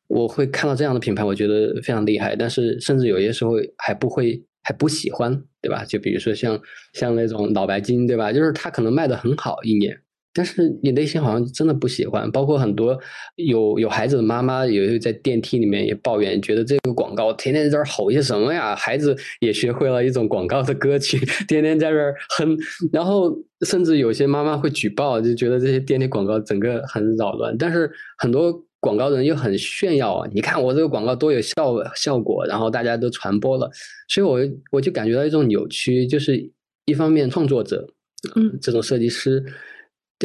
[0.09, 5.31] 我会看到这样的品牌，我觉得非常厉害，但是甚至有些时候还不会，还不喜欢，
[5.61, 5.85] 对吧？
[5.85, 6.59] 就比如说像
[6.93, 8.33] 像那种脑白金，对吧？
[8.33, 9.97] 就是它可能卖的很好一年。
[10.31, 12.97] 但是你内心好像真的不喜欢，包括很多
[13.35, 18.75] 有有孩子的妈妈，有在电梯里面也抱怨，觉得这个广告天天在这儿吼些什么呀？
[18.75, 22.55] 孩子也学会了一种广告的歌曲，天天在这儿哼，
[22.93, 23.35] 然后
[23.65, 27.57] 甚至有些妈妈会举报，就觉得这些电梯广告整个很扰乱。
[27.57, 27.89] 但是
[28.19, 33.69] 很多广告人又很炫耀啊，你看我这个广告多有效效果，然后大家都传播了，
[34.07, 34.39] 所以我
[34.71, 36.51] 我就感觉到一种扭曲，就是
[36.85, 37.87] 一方面创作者，
[38.35, 39.43] 嗯，这种设计师。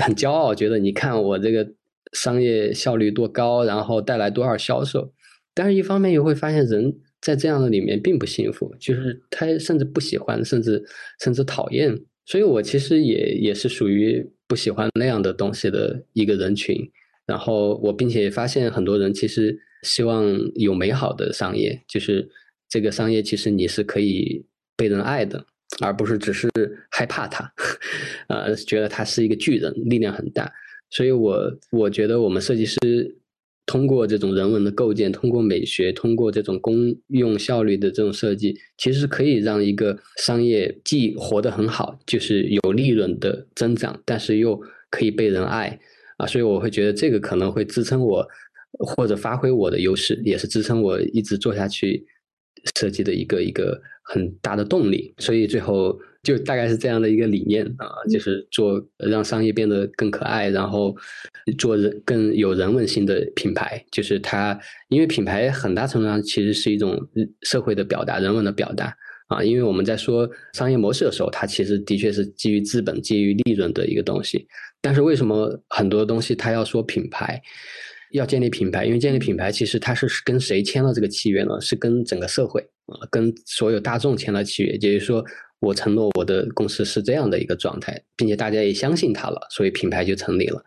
[0.02, 1.72] 很骄傲，觉得你看我这个
[2.14, 5.14] 商业效率多高，然后带来多少销售。
[5.54, 10.82] 但是，一方面又会发现人在这样的里面并不幸福，就是他甚至不喜欢，甚至
[11.20, 11.96] 甚至讨厌。
[12.26, 16.76] 所以我其实也也是属于不喜欢那样的东西的一个人群。
[17.26, 22.28] 然后我并且发现很多人其实希望有美好的商业，就是
[22.68, 24.44] 这个商业其实你是可以
[24.76, 25.44] 被人爱的，
[25.80, 26.50] 而不是只是
[26.90, 27.52] 害怕他，
[28.28, 30.52] 呃，觉得他是一个巨人，力量很大。
[30.90, 32.78] 所以我我觉得我们设计师。
[33.66, 44.60] 通过这种人文的构建，通过美学，通过这种公用效率的这种设计，其实可以让一个商业既活得很好，就是有利润的增长，但是又
[44.90, 45.80] 可以被人爱
[46.18, 46.26] 啊。
[46.26, 48.26] 所以我会觉得这个可能会支撑我，
[48.78, 52.06] 或者发挥我的优势，也是支撑我一直做下去
[52.76, 55.14] 设计的一个一个很大的动力。
[55.18, 55.98] 所以最后。
[56.24, 60.96] 就大概是这样的一个理念啊，就是做让商业变得更可爱，然后
[61.58, 63.84] 做人更有人文性的品牌。
[63.92, 64.58] 就是它，
[64.88, 66.98] 因为品牌很大程度上其实是一种
[67.42, 68.96] 社会的表达、人文的表达
[69.34, 69.42] 啊。
[69.42, 74.46] 因为我们在说商业模式的时候，它其实的确是基于资本、基于利润的一个东西。
[74.80, 77.42] 但是为什么很多东西它要说品牌，
[78.12, 78.84] 要建立品牌？
[78.84, 81.60] 因为建立品牌其实它是跟谁签了这个契约呢？
[81.60, 85.24] 是跟整个社会啊，跟所有大众签了契约，也就是说。
[85.60, 90.62] 我承诺我的公司是这样的一个状态，并且大家也相信它了，所以品牌就成立了。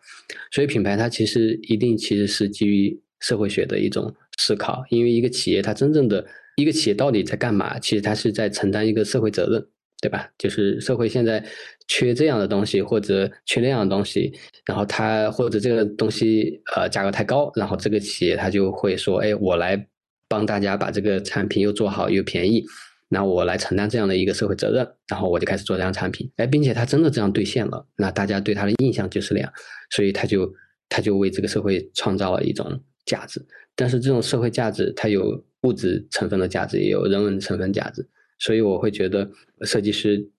[0.52, 6.26] 所以品牌它其实一定其实是基于社会学的一种思考，因为一个企业它真正的
[6.58, 7.78] 一个企业到底在干嘛？
[7.80, 9.64] 其实它是在承担一个社会责任，
[10.02, 10.28] 对吧？
[10.40, 11.44] 就是社会现在
[11.88, 14.34] 缺这样的东西或者缺那样的东西，
[14.66, 19.88] 然后它或者这个东西呃价格太高，然后这个企业它就会说，哎，我来
[20.28, 22.66] 帮大家把这个产品又做好又便宜。
[23.10, 29.54] 那我来承担这样的一个社会责任，然后我就开始做这样产品，哎，并且他真的这样兑现了，那大家对他的印象就是那样，
[29.92, 30.52] 所以他就
[30.90, 33.40] 他就为这个社会创造了一种价值。
[33.76, 38.08] 但是这种社会价值，它有物质成分的价值，也有人文成分价值。
[38.40, 39.30] 所以我会觉得，
[39.62, 40.30] 设计师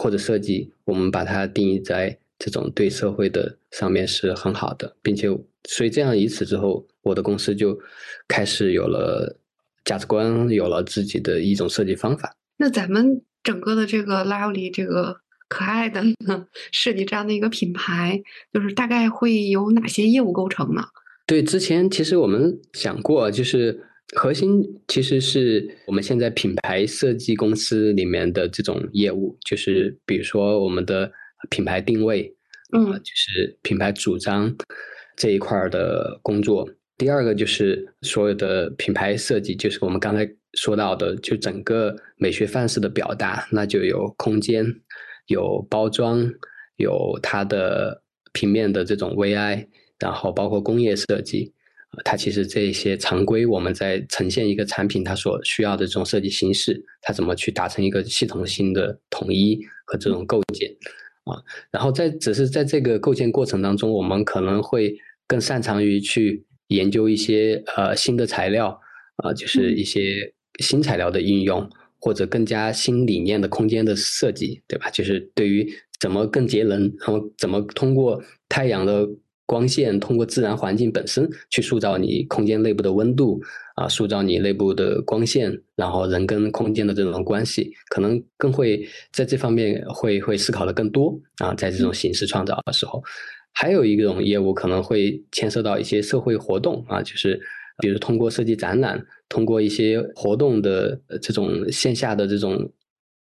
[0.00, 5.28] 或者设计，我们把它定义在这种对社会的上面是很好的，并且
[5.68, 7.78] 所以这样以此之后，我的公司就
[8.28, 9.38] 开始有了。
[9.84, 12.34] 价值观有了自己的一种设计方法。
[12.56, 15.14] 那咱们整个的这个 Lively 这个
[15.46, 16.02] 可爱的
[16.72, 20.84] 设计这样的一个品牌，就是大概会有哪些业务构成呢？
[21.26, 23.78] 对，之前其实我们想过，就是
[24.14, 31.10] 核心其实是我们现在品牌设计公司里面的这种业务，就是比如说我们的
[31.50, 32.34] 品牌定位，
[32.72, 34.54] 嗯，就是品牌主张
[35.16, 36.68] 这一块的工作。
[36.96, 44.64] 第二个就是所有的品牌设计，就是我们刚才说到的，就整个美学范式的表达，那就有空间、
[45.26, 46.32] 有包装、
[46.76, 48.02] 有它的
[48.32, 49.66] 平面的这种 VI，
[49.98, 51.52] 然后包括工业设计，
[52.04, 60.70] 它其实这些常规我们在呈现一个产品它所需要的这种设计形式，它怎么去达成一个系统性的统一和这种构建
[61.24, 61.36] 啊？
[61.70, 66.44] 然后在只是在这个构建过程当中，我们可能会更擅长于去。
[66.68, 68.80] 研究一些呃新的材料
[69.16, 71.68] 啊，就是一些新材料的应用，
[72.00, 74.88] 或者更加新理念的空间的设计，对吧？
[74.88, 75.70] 就是对于
[76.00, 79.06] 怎么更节能，然后怎么通过太阳的
[79.46, 83.40] 光线，通过自然环境本身去塑造你空间内部的温度
[83.74, 93.02] 啊，塑造你内部的光线，然后人跟空间的这种关系，可能更会在这方面会会思考的更多啊，在这种形式创造的时候。
[93.56, 97.40] 还有一种业务可能会牵涉到一些社会活动啊，就是
[97.78, 102.72] 比如通过设计展览，通过一些活动的这种线下的这种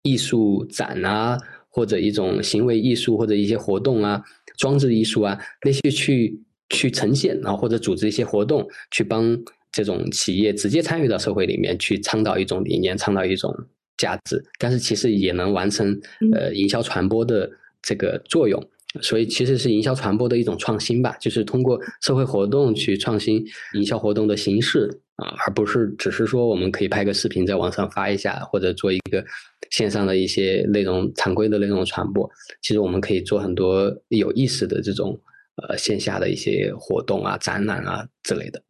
[0.02, 1.38] 艺术展啊，
[1.68, 4.24] 或者一种行为艺术或者一些活动啊，
[4.58, 6.40] 装置艺术啊那些去
[6.70, 9.38] 去呈现，然后或者组织一些活动，去帮
[9.72, 13.54] 这种企业直接参与到社会里面去倡导一种理念，倡导一种
[13.98, 16.00] 价值，但是其实也能完成
[16.34, 17.50] 呃营销传播的
[17.82, 18.64] 这个作用。
[19.02, 23.44] 所以其实是营销传播的一种创新吧，就是通过社会活动去创新
[23.74, 29.26] 营销活动的形式啊，而不是只是说我们可以拍个视频在网上发一下，或者做一个
[29.74, 32.30] 线上的一些内容常规的内容传播。
[32.62, 35.20] 其实我们可以做很多有意思的这种
[35.56, 38.62] 呃线下的一些活动啊、展览啊之类的，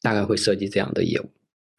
[0.00, 1.30] 大概会设计这样的业务。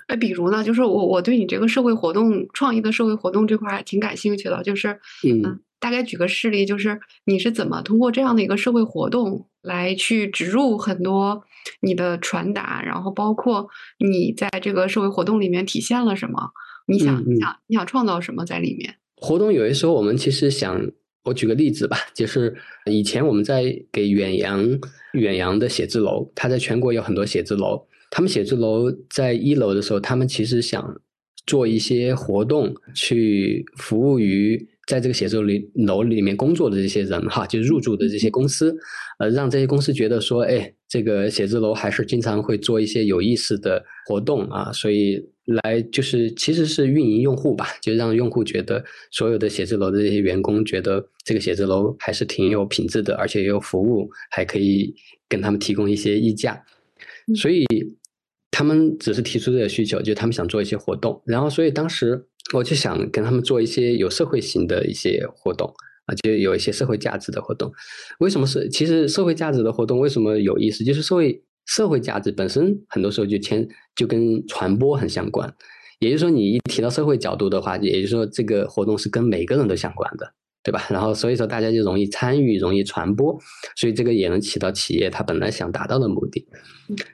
[0.07, 5.59] 哎，比如呢，就是我我对你这个社会活动创意的社会活动这块挺感兴趣的，就是嗯。
[5.83, 11.43] 大概举个事例，就是你是怎么通过这样的一个社会活动来去植入很多
[11.81, 13.67] 你的传达，然后包括
[13.99, 16.51] 你在这个社会活动里面体现了什么？
[16.86, 18.95] 你想你想你想创造什么在里面？
[19.15, 20.86] 活动有的时候我们其实想，
[21.23, 22.53] 我举个例子吧，就是
[22.91, 24.79] 以前我们在给远洋
[25.13, 31.01] 远洋的写字楼，它在全国有很多写字楼，他们写字楼在一楼的时候，他们其实想
[31.47, 38.75] 做一些活动，去服务于在这个写字里楼里面工作的这些人哈，就入驻的这些公司，
[39.19, 45.19] 呃，让这些公司觉得说，哎，这个写字楼还是经常会做一些有意思的活动啊，所以
[45.63, 54.93] 来就是其实是运营用户吧，就让用户觉得所有的写字楼的这些员工觉得这个写字楼还是挺有品质的，而且也有服务，还可以
[55.27, 56.63] 跟他们提供一些溢价，
[57.35, 57.65] 所以。
[58.55, 62.23] 他们只是提出这个需求，就他们想做一些活动，然后所以当时
[62.53, 65.73] 我就想跟他们做一些有社会型的一些活动
[66.05, 67.71] 啊，就有一些社会价值的活动。
[68.19, 68.67] 为什么是？
[68.69, 70.83] 其实社会价值的活动为什么有意思？
[70.83, 75.53] 就是社会社会价值本身很多时候就牵就跟传播很相关，
[75.99, 80.33] 也就是说你一提到社会角度的话，也就是说这个活动是跟每个人都相关的。
[80.65, 80.87] 对吧？
[80.89, 83.37] 然后所以说大家就容易参与，容易传播，
[83.75, 86.47] 所以这个也能起到企业它本来想达到的目的。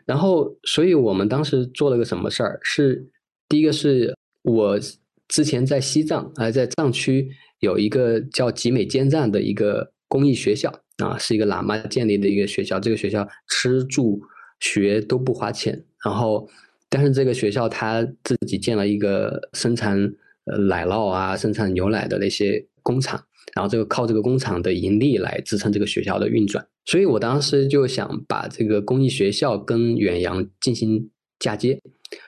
[0.05, 2.59] 然后，所以我们当时做了个什么事儿？
[2.61, 3.09] 是
[3.47, 4.79] 第一个是我
[5.27, 7.27] 之前在西藏，呃，在藏区
[7.59, 12.79] 有一个叫集美建站的一个公益学校啊，是一个喇嘛建立的一个学校。
[12.79, 14.21] 这个学校吃住
[14.59, 15.85] 学都不花钱。
[16.03, 16.49] 然后，
[16.89, 19.97] 但是这个学校他自己建了一个生产
[20.45, 23.23] 呃奶酪啊、生产牛奶的那些工厂。
[23.55, 31.81] 然后这个靠这个工厂的盈利来支撑这个学校的运转，所以我当时就想把这个公益学校跟远洋进行嫁接，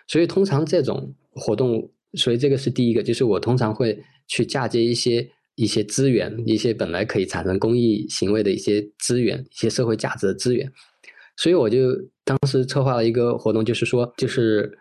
[0.07, 3.99] 所以通常这种活动，所以这个是第一个，就是我通常会
[4.31, 10.71] 去嫁接一些一些资源，一些本来可以产生公益行为的一些资源，一些社会价值的资源，
[11.35, 11.77] 所以我就
[12.23, 14.79] 当时策划了一个活动，就是说就是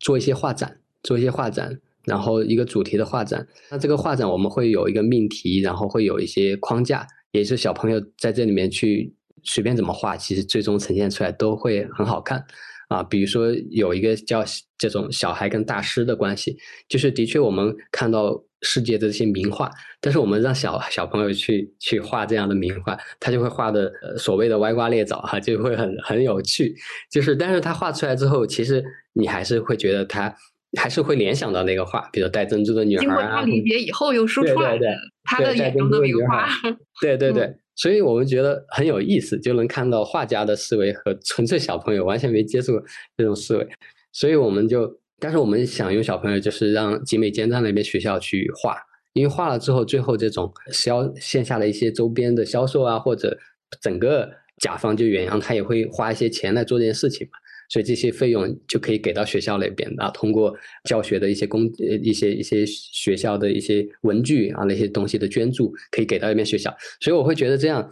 [0.00, 1.80] 做一些画展，做一些画展。
[2.06, 12.46] 然后一个主题的画展，那这个画展我们会有一个命题，然后会有一些框架，也是小朋友在这里面去随便怎么画，其实最终呈现出来都会很好看
[12.86, 13.02] 啊。
[13.02, 14.44] 比如说有一个叫
[14.78, 16.56] 这种小孩跟大师的关系，
[16.88, 26.74] 就是的确我们看到世界的这些名画，但是我们让小小朋友去去画这样的名画，他就会画的所谓的歪瓜裂枣哈，就会很很有趣。
[27.10, 30.34] 就是但是他画出来之后，其实你还是会觉得他。
[30.78, 33.06] 还是会联想到那个画，比如戴珍珠的女孩啊。
[33.06, 34.84] 经过他理解以后又输出来的
[35.24, 36.46] 他的眼中的名画。
[37.00, 42.78] 对对对，所以我们觉得很有意思，就能看到画家的思维和纯粹小朋友完全没接触
[43.16, 43.66] 这种思维，
[44.12, 48.76] 所以我们就，但是我们想用小朋友就是让集美建站那边学校去画，
[49.14, 53.38] 因为画了之后，最后这种销线下的一些周边的销售啊，或者
[53.80, 57.38] 整个甲方就远洋他也会花一些钱来做这件事情嘛。
[57.68, 60.54] 所以这些费用就可以给到学校那边啊，通过
[60.84, 66.72] 教学的一些工呃一些一些学校的一些文具啊那些东西的捐助，可以给到那边学校。
[67.00, 67.90] 所以我会觉得这样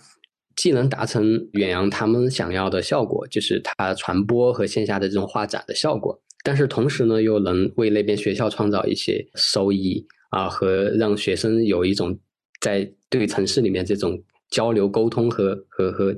[0.54, 12.16] 既能达成远洋他们想要的效果，就是它传播和线下的这种画展的效果，但是同时呢又能为那边学校创造一些收益啊，和让学生有一种
[12.60, 16.16] 在对城市里面这种交流沟通和和和。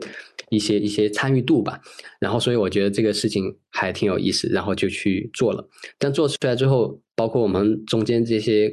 [0.48, 1.80] 一些一些参与度吧，
[2.20, 5.68] 然后所以我觉得这个事情还挺有意思，然后就去做了。
[5.98, 8.72] 但做出来之后，包括我们中间这些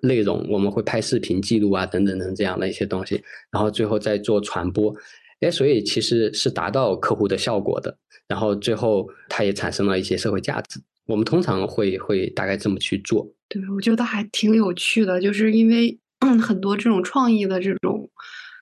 [0.00, 3.22] 内容，我们会拍视频记录啊，等等等这样的一些东西，
[3.52, 4.94] 然后最后再做传播。
[5.40, 7.94] 哎，所以其实是达到客户的效果的。
[8.26, 10.80] 然后最后它也产生了一些社会价值。
[11.10, 13.26] 我们通常会会大概这么去做。
[13.48, 15.98] 对，我觉得还挺有趣的，就是因为
[16.40, 18.08] 很多这种创意的这种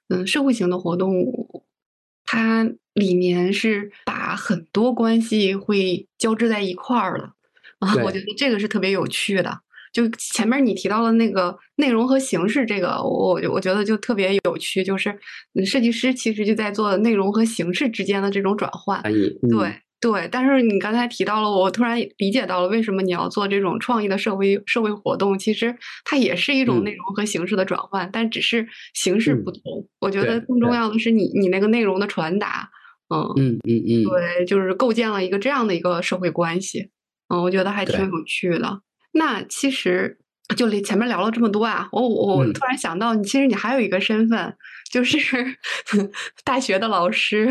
[0.09, 1.25] 嗯社会型的活动。
[2.31, 7.33] 它里面是把很多关系会交织在一块儿了
[7.79, 9.61] 啊，我觉得这个是特别有趣的。
[9.95, 15.19] 就前面你提到的那个内容和形式，这个我我觉得就特别有趣，就是
[15.65, 19.81] 设计师其实就在做内容和形式之间的这种转换，对。
[20.01, 25.39] 对，但是你刚才提到了，我突然理解到了为什么你要做这种创意的社会社会活动。
[25.39, 29.89] 其实它也是一种内容和形式的转换，但只是形式不同。
[30.01, 32.71] 我觉得更重要的是你你那个内容的传达，
[33.13, 36.91] 嗯嗯嗯嗯，对，就是构建了一个这样的一个社会关系。
[37.29, 38.81] 嗯，我觉得还挺有趣的。
[39.13, 40.19] 那其实。
[40.57, 44.57] 就前面聊了这么多啊，我我突然想到，你其实你还有一个身份，
[44.91, 45.19] 就是
[46.43, 47.49] 大学的老师。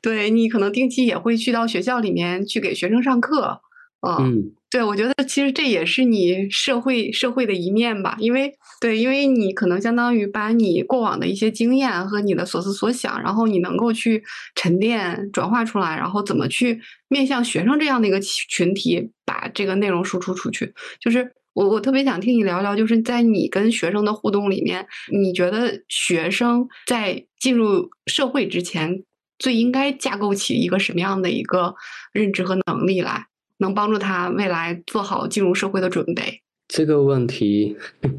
[0.00, 3.60] 对你可能定期也会去到学校里面去给学生上课。
[4.04, 8.16] 嗯，对，我觉得其实这也是你社会社会的一面吧。
[8.18, 14.24] 因为对，因为你可能相当于把你过往的一些经验和你的所思所想，然后你能够去
[14.56, 21.32] 沉淀转化出来，然后怎么去面向学生这样的一个群体，把这个内容输出出去，就是。
[21.54, 29.04] 我我特别想听你聊聊，就是在你跟学生的互动里面，你觉得学生在进入社会之前，
[29.38, 31.74] 最应该架构起一个什么样的一个
[32.12, 33.26] 认知和能力来，
[33.58, 36.40] 能帮助他未来做好进入社会的准备？
[36.68, 37.76] 这个问题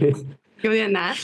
[0.61, 1.15] 有点难。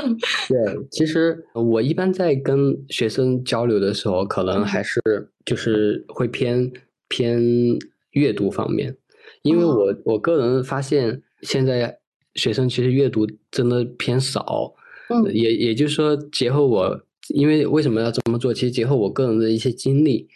[0.48, 5.00] 对，其实我一般在跟学生交流的时候，可能还是
[5.44, 6.72] 就是会偏
[7.08, 7.38] 偏
[8.12, 8.96] 阅读方面，
[9.42, 11.98] 因为我我个人发现现在
[12.34, 14.74] 学生其实阅读真的偏少。
[15.10, 18.52] 嗯，也也就是说，结合我，因为为什么要这么做？
[18.52, 20.28] 其实结合我个人的一些经历，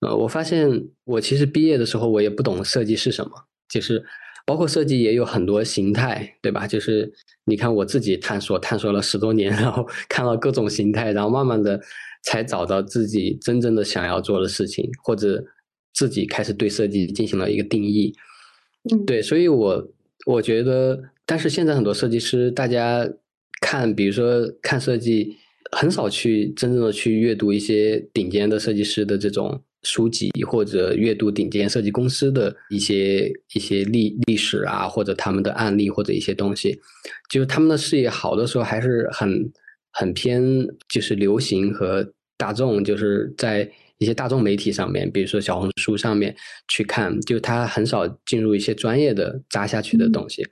[0.00, 3.32] 呃，我发现我其实毕业的时候，我也不懂设计是什么，
[3.68, 4.02] 就是
[4.46, 6.66] 包括设计也有很多形态，对吧？
[6.66, 7.12] 就是
[7.44, 11.78] 你看我自己探索探索了十多年， 然后看到各种形态，然后慢慢的
[12.22, 15.44] 才找到自己真正的想要做的事情，或者
[15.92, 18.14] 自己开始对设计进行了一个定义。
[18.90, 19.92] 嗯，对，所以我
[20.26, 23.10] 我觉得，但是现在很多设计师，大家。
[23.58, 25.34] 看，比如说看设计，
[25.72, 36.78] 很少去真正的去阅读一些顶尖的设计师的这种书籍，或者阅读顶尖设计公司的一些一些历历史啊，或者他们的案例或者一些东西，
[37.30, 39.50] 就是他们的视野好的时候还是很
[39.90, 40.44] 很偏，
[40.86, 46.34] 就是流行和大众，就是在一些大众媒体上面，比如说小红书上面
[46.68, 50.46] 去看，就他很少进入一些专业的扎下去的东西。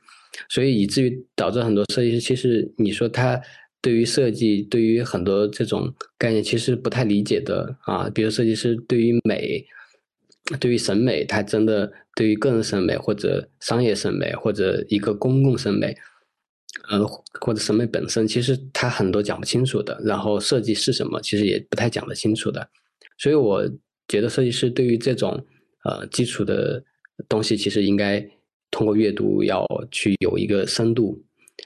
[0.48, 3.40] 所以以至于导致很多设计师，其实你说他
[3.80, 8.10] 对于设计，对于很多这种概念，其实不太理解的啊。
[8.12, 9.64] 比如设计师对于美，
[10.58, 15.96] 对于审美，他真的对于个人审美或者商业审美或者一个公共审美，
[16.88, 17.06] 呃，
[17.40, 20.00] 或者审美本身，其实他很多讲不清楚的。
[20.04, 22.68] 然后设计是什么，其实也不太讲得清楚的。
[23.18, 23.68] 所以我
[24.08, 25.44] 觉得设计师对于这种
[25.84, 26.82] 呃基础的
[27.28, 28.28] 东西，其实应该。
[28.70, 31.22] 通过阅读要去有一个深度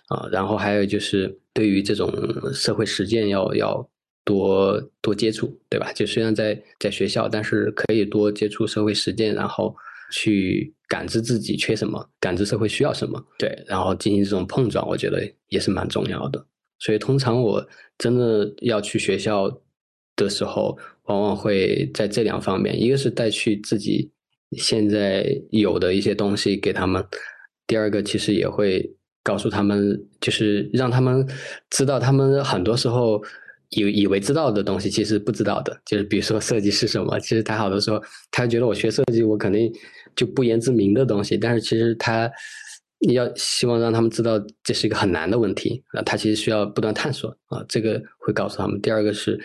[0.08, 2.12] 啊，然后还有就是对于这种
[2.52, 3.90] 社会实践要要
[4.26, 5.90] 多多接触，对吧？
[5.94, 9.74] 就虽然在在学校，但是可以多接触社会实践，然后
[10.12, 16.44] 去感知自己缺什么，感知社会需要什么，对，然后进行这种碰撞，我觉得也是蛮重要的。
[16.78, 17.66] 所以通常我
[17.96, 19.48] 真的要去学校
[20.14, 20.78] 的时候，
[21.08, 24.10] 往往会在这两方面，一个是带去自己。
[24.52, 27.04] 现在有的一些东西给他们，
[27.66, 28.90] 第二个其实也会
[29.22, 31.26] 告诉他们，就是让他们
[31.68, 33.22] 知道，他们很多时候
[33.68, 35.78] 以以为知道的东西，其实不知道的。
[35.84, 39.70] 就是比如说设计是什么，其实他好多时候他觉得我学设计，我肯定
[40.16, 41.36] 就不言自明的东西。
[41.36, 42.30] 但是其实他
[43.12, 47.64] 要希望让他们知道，这是一个很难的问题那，他其实需要不断探索啊。
[47.68, 48.80] 这个会告诉他们。
[48.80, 49.38] 第二个是，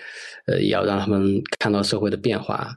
[0.48, 2.76] 呃，也要让他们看到社会的变化，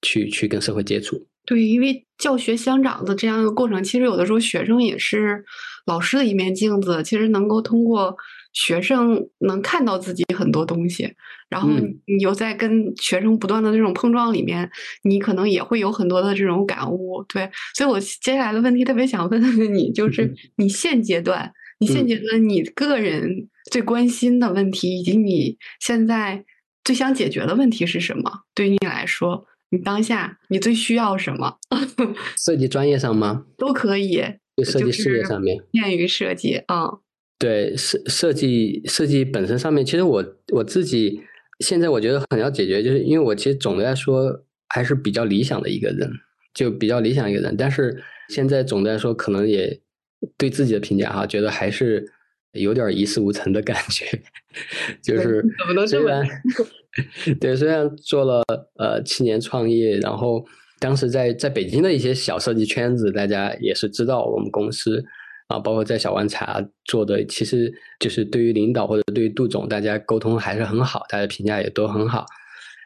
[0.00, 1.26] 去去跟社会接触。
[1.44, 5.44] 对，因为教学相长的这样一个过程，其实有的时候学生也是
[5.86, 7.02] 老师的一面镜子。
[7.02, 8.16] 其实能够通过
[8.52, 11.10] 学生能看到自己很多东西，
[11.48, 11.68] 然后
[12.06, 14.70] 你又在跟学生不断的这种碰撞里面，
[15.02, 17.24] 你可能也会有很多的这种感悟。
[17.28, 26.44] 对，所以我接下来的问题特别想问问你，就是你现阶段，你现阶段你个人最关心的问题，以及你现在
[26.84, 28.30] 最想解决的问题是什么？
[28.54, 29.46] 对于你来说？
[29.70, 31.56] 你当下你最需要什么？
[32.36, 33.46] 设计专业上吗？
[33.56, 34.22] 都可以。
[34.54, 36.90] 就设计事业上面，便于设计啊。
[37.42, 41.20] 对设设计设计本身上面，其实我我自己
[41.58, 46.08] 现在我觉得很要解决，就是因为我其实总的来说还是比较理想的一个人，
[46.54, 47.56] 就比较理想一个人。
[47.56, 49.80] 但是现在总的来说，可能也
[50.38, 52.06] 对自己的评价哈，觉得还是
[52.52, 54.06] 有点一事无成的感觉，
[55.02, 55.44] 就是
[55.88, 56.24] 虽然。
[57.40, 58.44] 对，虽然做了
[58.76, 60.44] 呃七年创业，然后
[60.78, 65.02] 当时在在北京的一些小设计圈子，大家也是知道我们公司
[65.52, 72.24] 啊，包括在小湾茶做的，其实就是对于领导或者对于杜总，大家沟通还是很好，大家评价也都很好。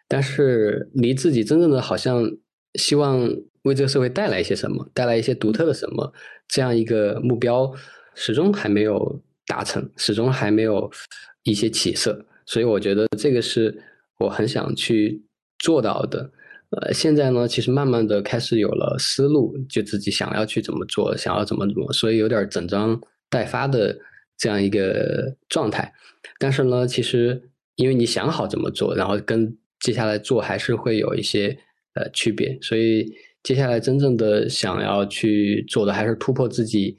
[0.09, 2.31] 但是离自己真正的好像
[2.75, 3.29] 希望
[3.63, 6.13] 为这个社会带来一些什么，带来一些独特的什么，
[6.49, 7.73] 这样一个目标
[8.15, 10.91] 始终还没有达成，始终还没有
[11.45, 13.83] 一些起色，所以我觉得这个是。
[14.19, 15.23] 我很想去
[15.59, 16.31] 做到的，
[16.71, 23.97] 呃，现在呢，其实慢慢的开始有了思路，就自己想要去怎么做，想要怎么做，所以有点整装待发的
[24.37, 25.93] 这样一个状态。
[26.39, 27.41] 但是呢，其实
[27.77, 31.57] 因为你想好怎么做，然后跟接下来做还是会有一些
[31.95, 33.13] 呃区别，所以
[33.43, 36.99] 接下来真正的想要去做的还是突破自己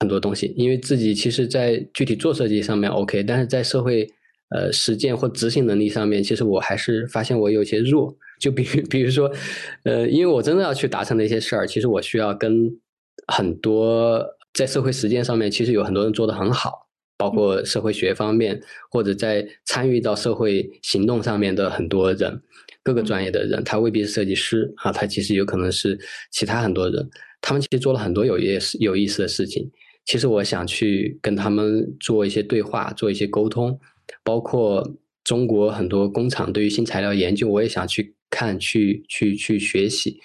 [0.00, 4.06] 很多东西，因为自己其实在具体做设计上面 OK，但是在社会。
[4.52, 8.12] 呃，实践或执行能力上面，其实我还是发现我有些弱。
[8.40, 9.30] 就比 比如说，
[9.84, 12.68] 呃，因为我真的要去达成的一些事儿，其实我需要跟
[13.28, 18.60] 很多在社会实践上面，其实有很多人做得很好，包括社会学方面
[18.90, 22.40] 或者在参与到社会行动上面的很多人，
[22.82, 25.98] 各个专业的人，他未必是设计师啊，他其实有可能是
[26.32, 27.08] 其他很多人，
[27.40, 29.70] 他们其实做了很多有意思有意思的事情。
[30.06, 33.78] 其实我想去跟他们做一些对话，做一些沟通，
[34.24, 40.18] 包括中国很多工厂对于新材料研究，我也想去看，去去去学习。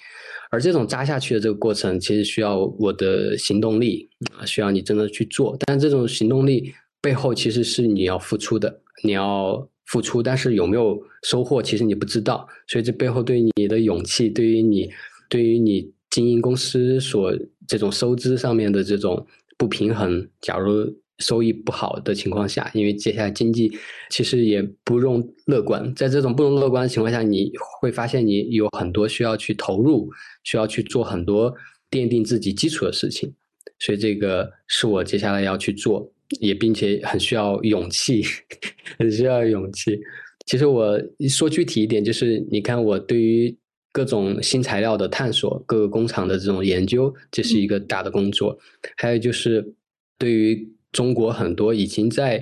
[0.50, 5.56] 而这种扎下去的这个过程，其实需要我的行动力啊，需要你真的去做。
[5.66, 12.48] 但这种行动力背后，其实是你要付出的，你要付出，但是有没有收获，其实你不知道。
[12.68, 14.88] 所以这背后对于你的勇气，对于你，
[15.28, 19.26] 对于你经营公司所这种收支上面的这种
[19.58, 20.96] 不平衡，假如。
[21.18, 23.72] 收益不好的情况下，因为接下来经济
[24.10, 30.10] 其实也不容乐观，在这种不容乐观的情况下，你会发现你有很多需要去投入，
[30.44, 31.54] 需要去做很多
[31.90, 33.32] 奠定自己基础的事情，
[33.78, 38.22] 所以这个是我接下来要去做，也并且很需要勇气，
[38.98, 39.98] 很需要勇气。
[40.44, 43.56] 其实我说具体一点，就是你看我对于
[43.90, 48.58] 各种新材料的探索，各个工厂的这种研究，这是一个大的工作，
[48.98, 49.74] 还有就是
[50.18, 50.75] 对于。
[50.96, 52.38] 中国很多已经在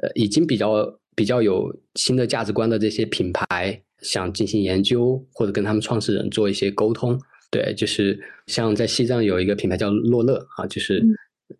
[0.00, 7.18] 呃已经比较比较有新的价值观的这些品牌，想进行研究或者跟他们创始人做一些沟通。
[7.50, 8.16] 对，就是
[8.46, 11.04] 像在西藏有一个品牌叫洛乐啊，就是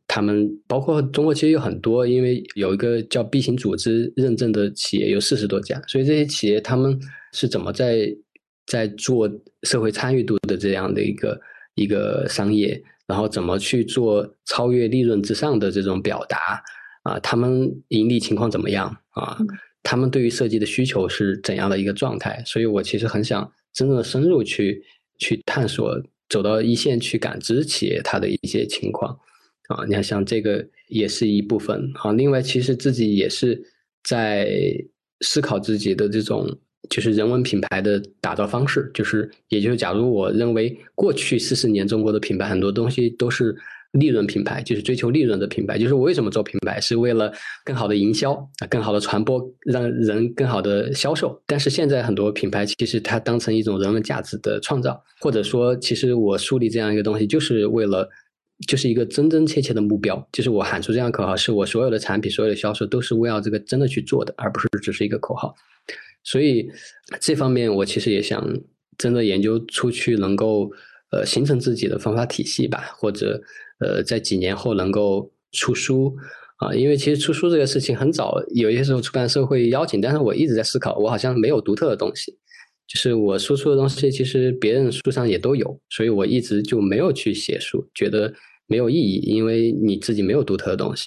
[0.06, 6.96] 他们包括中国其实有很多，因为有一个叫 B 型组织认证的企业有四十多家，所以这些企业他们
[7.32, 8.08] 是怎么在
[8.66, 9.28] 在做
[9.64, 11.40] 社会参与度的这样的一个
[11.74, 12.80] 一个商业。
[13.06, 16.62] 然后怎么去做超越利润之上的这种表达
[17.02, 17.18] 啊？
[17.20, 19.38] 他们盈利情况怎么样啊？
[19.82, 22.42] 他们对于设计的需求是怎样的一个状态？
[22.44, 24.82] 所以我其实很想真正的深入去
[25.18, 29.16] 去探索，走到一线去感知企业它的一些情况
[29.68, 29.84] 啊。
[29.86, 32.12] 你看，像这个也是一部分啊。
[32.12, 33.62] 另外，其实自己也是
[34.02, 34.50] 在
[35.20, 36.58] 思考自己的这种。
[36.88, 43.56] 就是人文品牌的打造方式，就是也就是，假如我认为过去四十年中国的品牌很多东西都是
[43.92, 45.78] 利润品牌，就是追求利润的品牌。
[45.78, 47.32] 就是我为什么做品牌，是为了
[47.64, 51.40] 更好的营销啊，更好的传播，让人更好的销售。
[51.46, 58.06] 但是现在很多品牌其实它当成一种人文价值的创造，或者说，其实我树立这样一个东西，就是为了，
[58.66, 65.54] 就是一个真真切切的目标，就是我喊出这样口号，是我所有的产品、所有的销售都是围绕这个真的去做的，而不是只是一个口号。
[66.26, 66.68] 所以
[67.20, 68.44] 这方面我其实也想
[68.98, 70.68] 真的研究出去，能够
[71.12, 73.40] 呃形成自己的方法体系吧，或者
[73.78, 76.16] 呃在几年后能够出书
[76.56, 76.74] 啊。
[76.74, 82.36] 因为其实出书这个事情很早，有些时候出版社会邀请，但是我一直在思考，我好像没有独特的东西，
[82.88, 88.34] 就是我输出的东西其实别人书上也都有，所以我一直就没有去写书，觉得
[88.66, 91.06] 没有意义，因为你自己没有独特的东西。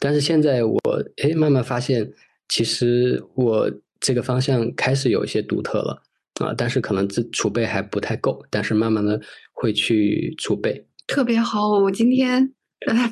[0.00, 0.80] 但是现在我
[1.22, 2.10] 哎慢慢发现，
[2.48, 3.70] 其实我。
[4.00, 6.02] 这个方向开始有一些独特了
[6.40, 9.20] 啊，但是可能这储备还不太够，但是慢慢的
[9.52, 10.86] 会去储备。
[11.06, 12.52] 特别好，我今天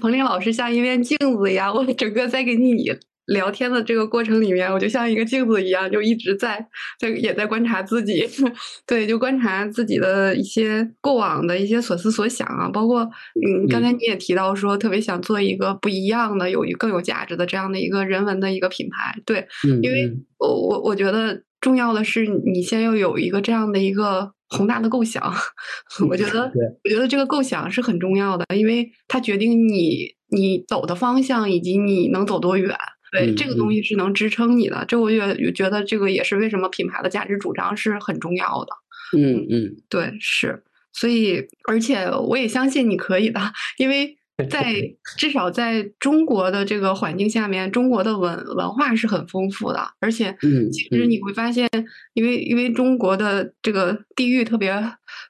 [0.01, 2.91] 彭林老师像一面镜子一样，我整个在给你。
[3.27, 6.65] 聊天的这个过程里面，我就像一个镜子一样，就一直在
[6.99, 8.25] 在也在观察自己，
[8.87, 13.03] 对，就观察自己的一些过往的一些所思所想啊，包括
[13.45, 19.47] 嗯，刚才你也提到说，特别想做一个不一样的、有一更有价值的这样的一个人文的一个品牌，对，
[19.83, 25.21] 因为我我我觉得重要的是你先要有一个这样的一个宏大的构想，
[26.09, 26.45] 我觉得
[26.85, 32.73] 我觉得这个构想是很重要的，因为它决定你你走的方向以及你能走多远。
[33.17, 38.73] 对，这个东西是能支撑你的，这我也觉得这个也是为什么品牌的价值主张是很重要的。
[39.17, 40.63] 嗯嗯，对，是，
[40.93, 43.41] 所以而且我也相信你可以的，
[43.79, 44.17] 因为
[44.51, 44.75] 在
[45.17, 50.37] 至少在中国的这个环境下面，中国的文文化是很丰富的，而且
[50.73, 51.69] 其实你会发现，
[52.15, 54.73] 因为因为中国的这个地域特别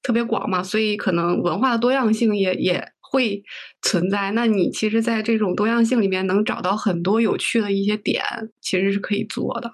[0.03, 2.93] 特别广嘛，所以可能文化的多样性也也。
[3.11, 3.43] 会
[3.83, 8.23] 存在，那你其实，在这种多样性里面，能找到很多有趣的一些点，
[8.61, 9.71] 其实是可以做的。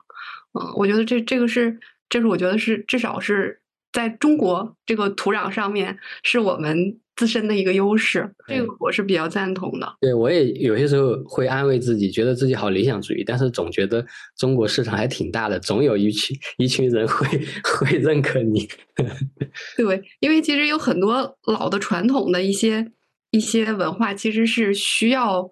[0.52, 1.78] 嗯，我觉得这这个是，
[2.08, 3.60] 这是我觉得是至少是
[3.90, 8.30] 在中国这个土壤上面，是我们自身的一个优势。
[8.46, 9.94] 这个我是比较赞同的。
[10.00, 14.04] 对，我也有些时候会安慰自己，觉得自己好理想主义，但是总觉得
[14.36, 17.26] 中国市场还挺大的，总有一群一群人会
[17.64, 18.68] 会认可你。
[19.76, 22.92] 对，因为其实有很多老的传统的一些。
[23.32, 25.50] 一些文化其实是需要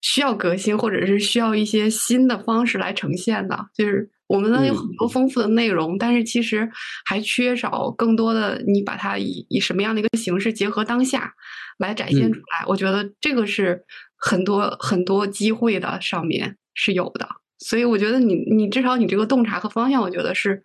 [0.00, 3.66] 需要革新，或者是需要一些新的方式来呈现的。
[3.74, 6.70] 就是我们呢有很多丰富的内容，但是其实
[7.04, 11.34] 还缺少更多的你把它以以什么样的一个形式结合当下
[11.78, 12.64] 来展现出来。
[12.66, 13.84] 我觉得这个是
[14.16, 17.28] 很多很多机会的上面是有的。
[17.58, 20.64] 所以我觉得你你至少你这个洞察和方向，我觉得是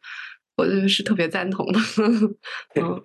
[0.57, 1.79] 我是特别赞同的。
[2.75, 3.01] 嗯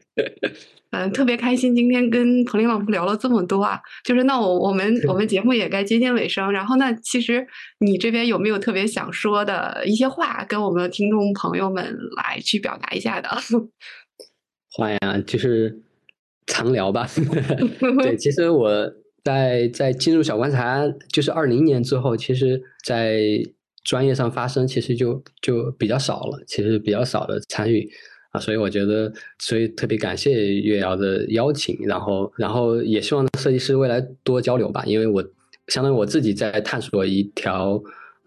[0.91, 7.47] 嗯， 特别开心今天跟彭林老师聊了这么多啊，就是那我我们我们节目也该接近尾声，然后那其实
[7.79, 13.29] 你这边有没有特别想说的一些话，跟我们的听众朋友们来去表达一下的？
[14.73, 15.81] 话呀，就是
[16.47, 17.09] 常聊吧。
[18.03, 20.83] 对，其实我在在进入小观察，
[21.13, 23.21] 就是二零年之后，其实，在
[23.91, 27.91] 专业上发生，其实就就比较少了，其实比较少的参与
[28.31, 35.21] 啊，所以我觉得，所以特别感谢月瑶的邀请，然后然后也希望设计师未来多交流吧，因为我
[35.67, 37.83] 相当于我自己在探索一条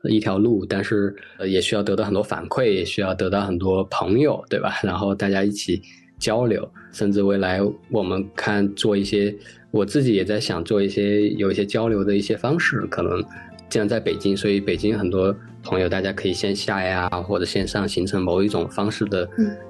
[0.09, 1.15] 一条路，但是
[1.47, 4.81] 也需要得到很多反馈，也需要得到很多朋友，对吧？
[4.83, 5.81] 然后大家一起。
[6.19, 7.59] 交流，甚至未来
[7.91, 9.35] 我们看做一些，
[9.71, 12.87] 我自己也在想做一些有一些交流的一些方式。
[12.89, 13.21] 可能
[13.69, 19.27] 既然在北京，所以北京很多朋友，大家可以线下呀或者线上形成某一种方式的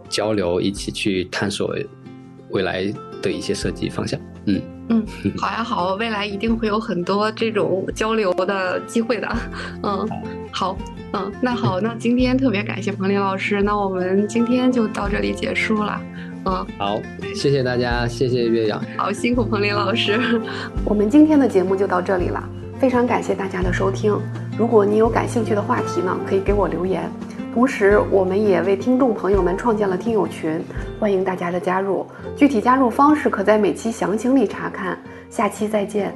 [0.10, 1.76] 交流，一起去探索
[2.50, 2.92] 未来
[3.22, 4.20] 的一些设计方向。
[4.46, 5.06] 嗯嗯，
[5.38, 9.28] 好呀好，未来一定会有很多这种交流的机会的。
[9.82, 10.06] 嗯，
[10.52, 10.78] 好，
[11.14, 16.02] 嗯，那好，那今天特别感谢彭林老师，那我们今天就到这里结束了。
[16.46, 17.02] 嗯，好，
[17.34, 20.20] 谢谢大家，谢谢岳阳，好辛苦彭林老师，
[20.84, 22.44] 我们今天的节目就到这里了，
[22.80, 24.20] 非常感谢大家的收听。
[24.58, 27.10] 如果你有感兴趣的话题呢，可以给我留言。
[27.54, 30.60] 同时，我们也为听众朋友们创建了听友群，
[31.00, 32.06] 欢迎大家的加入。
[32.36, 34.98] 具体加入方式可在每期详情里查看。
[35.30, 36.14] 下期再见。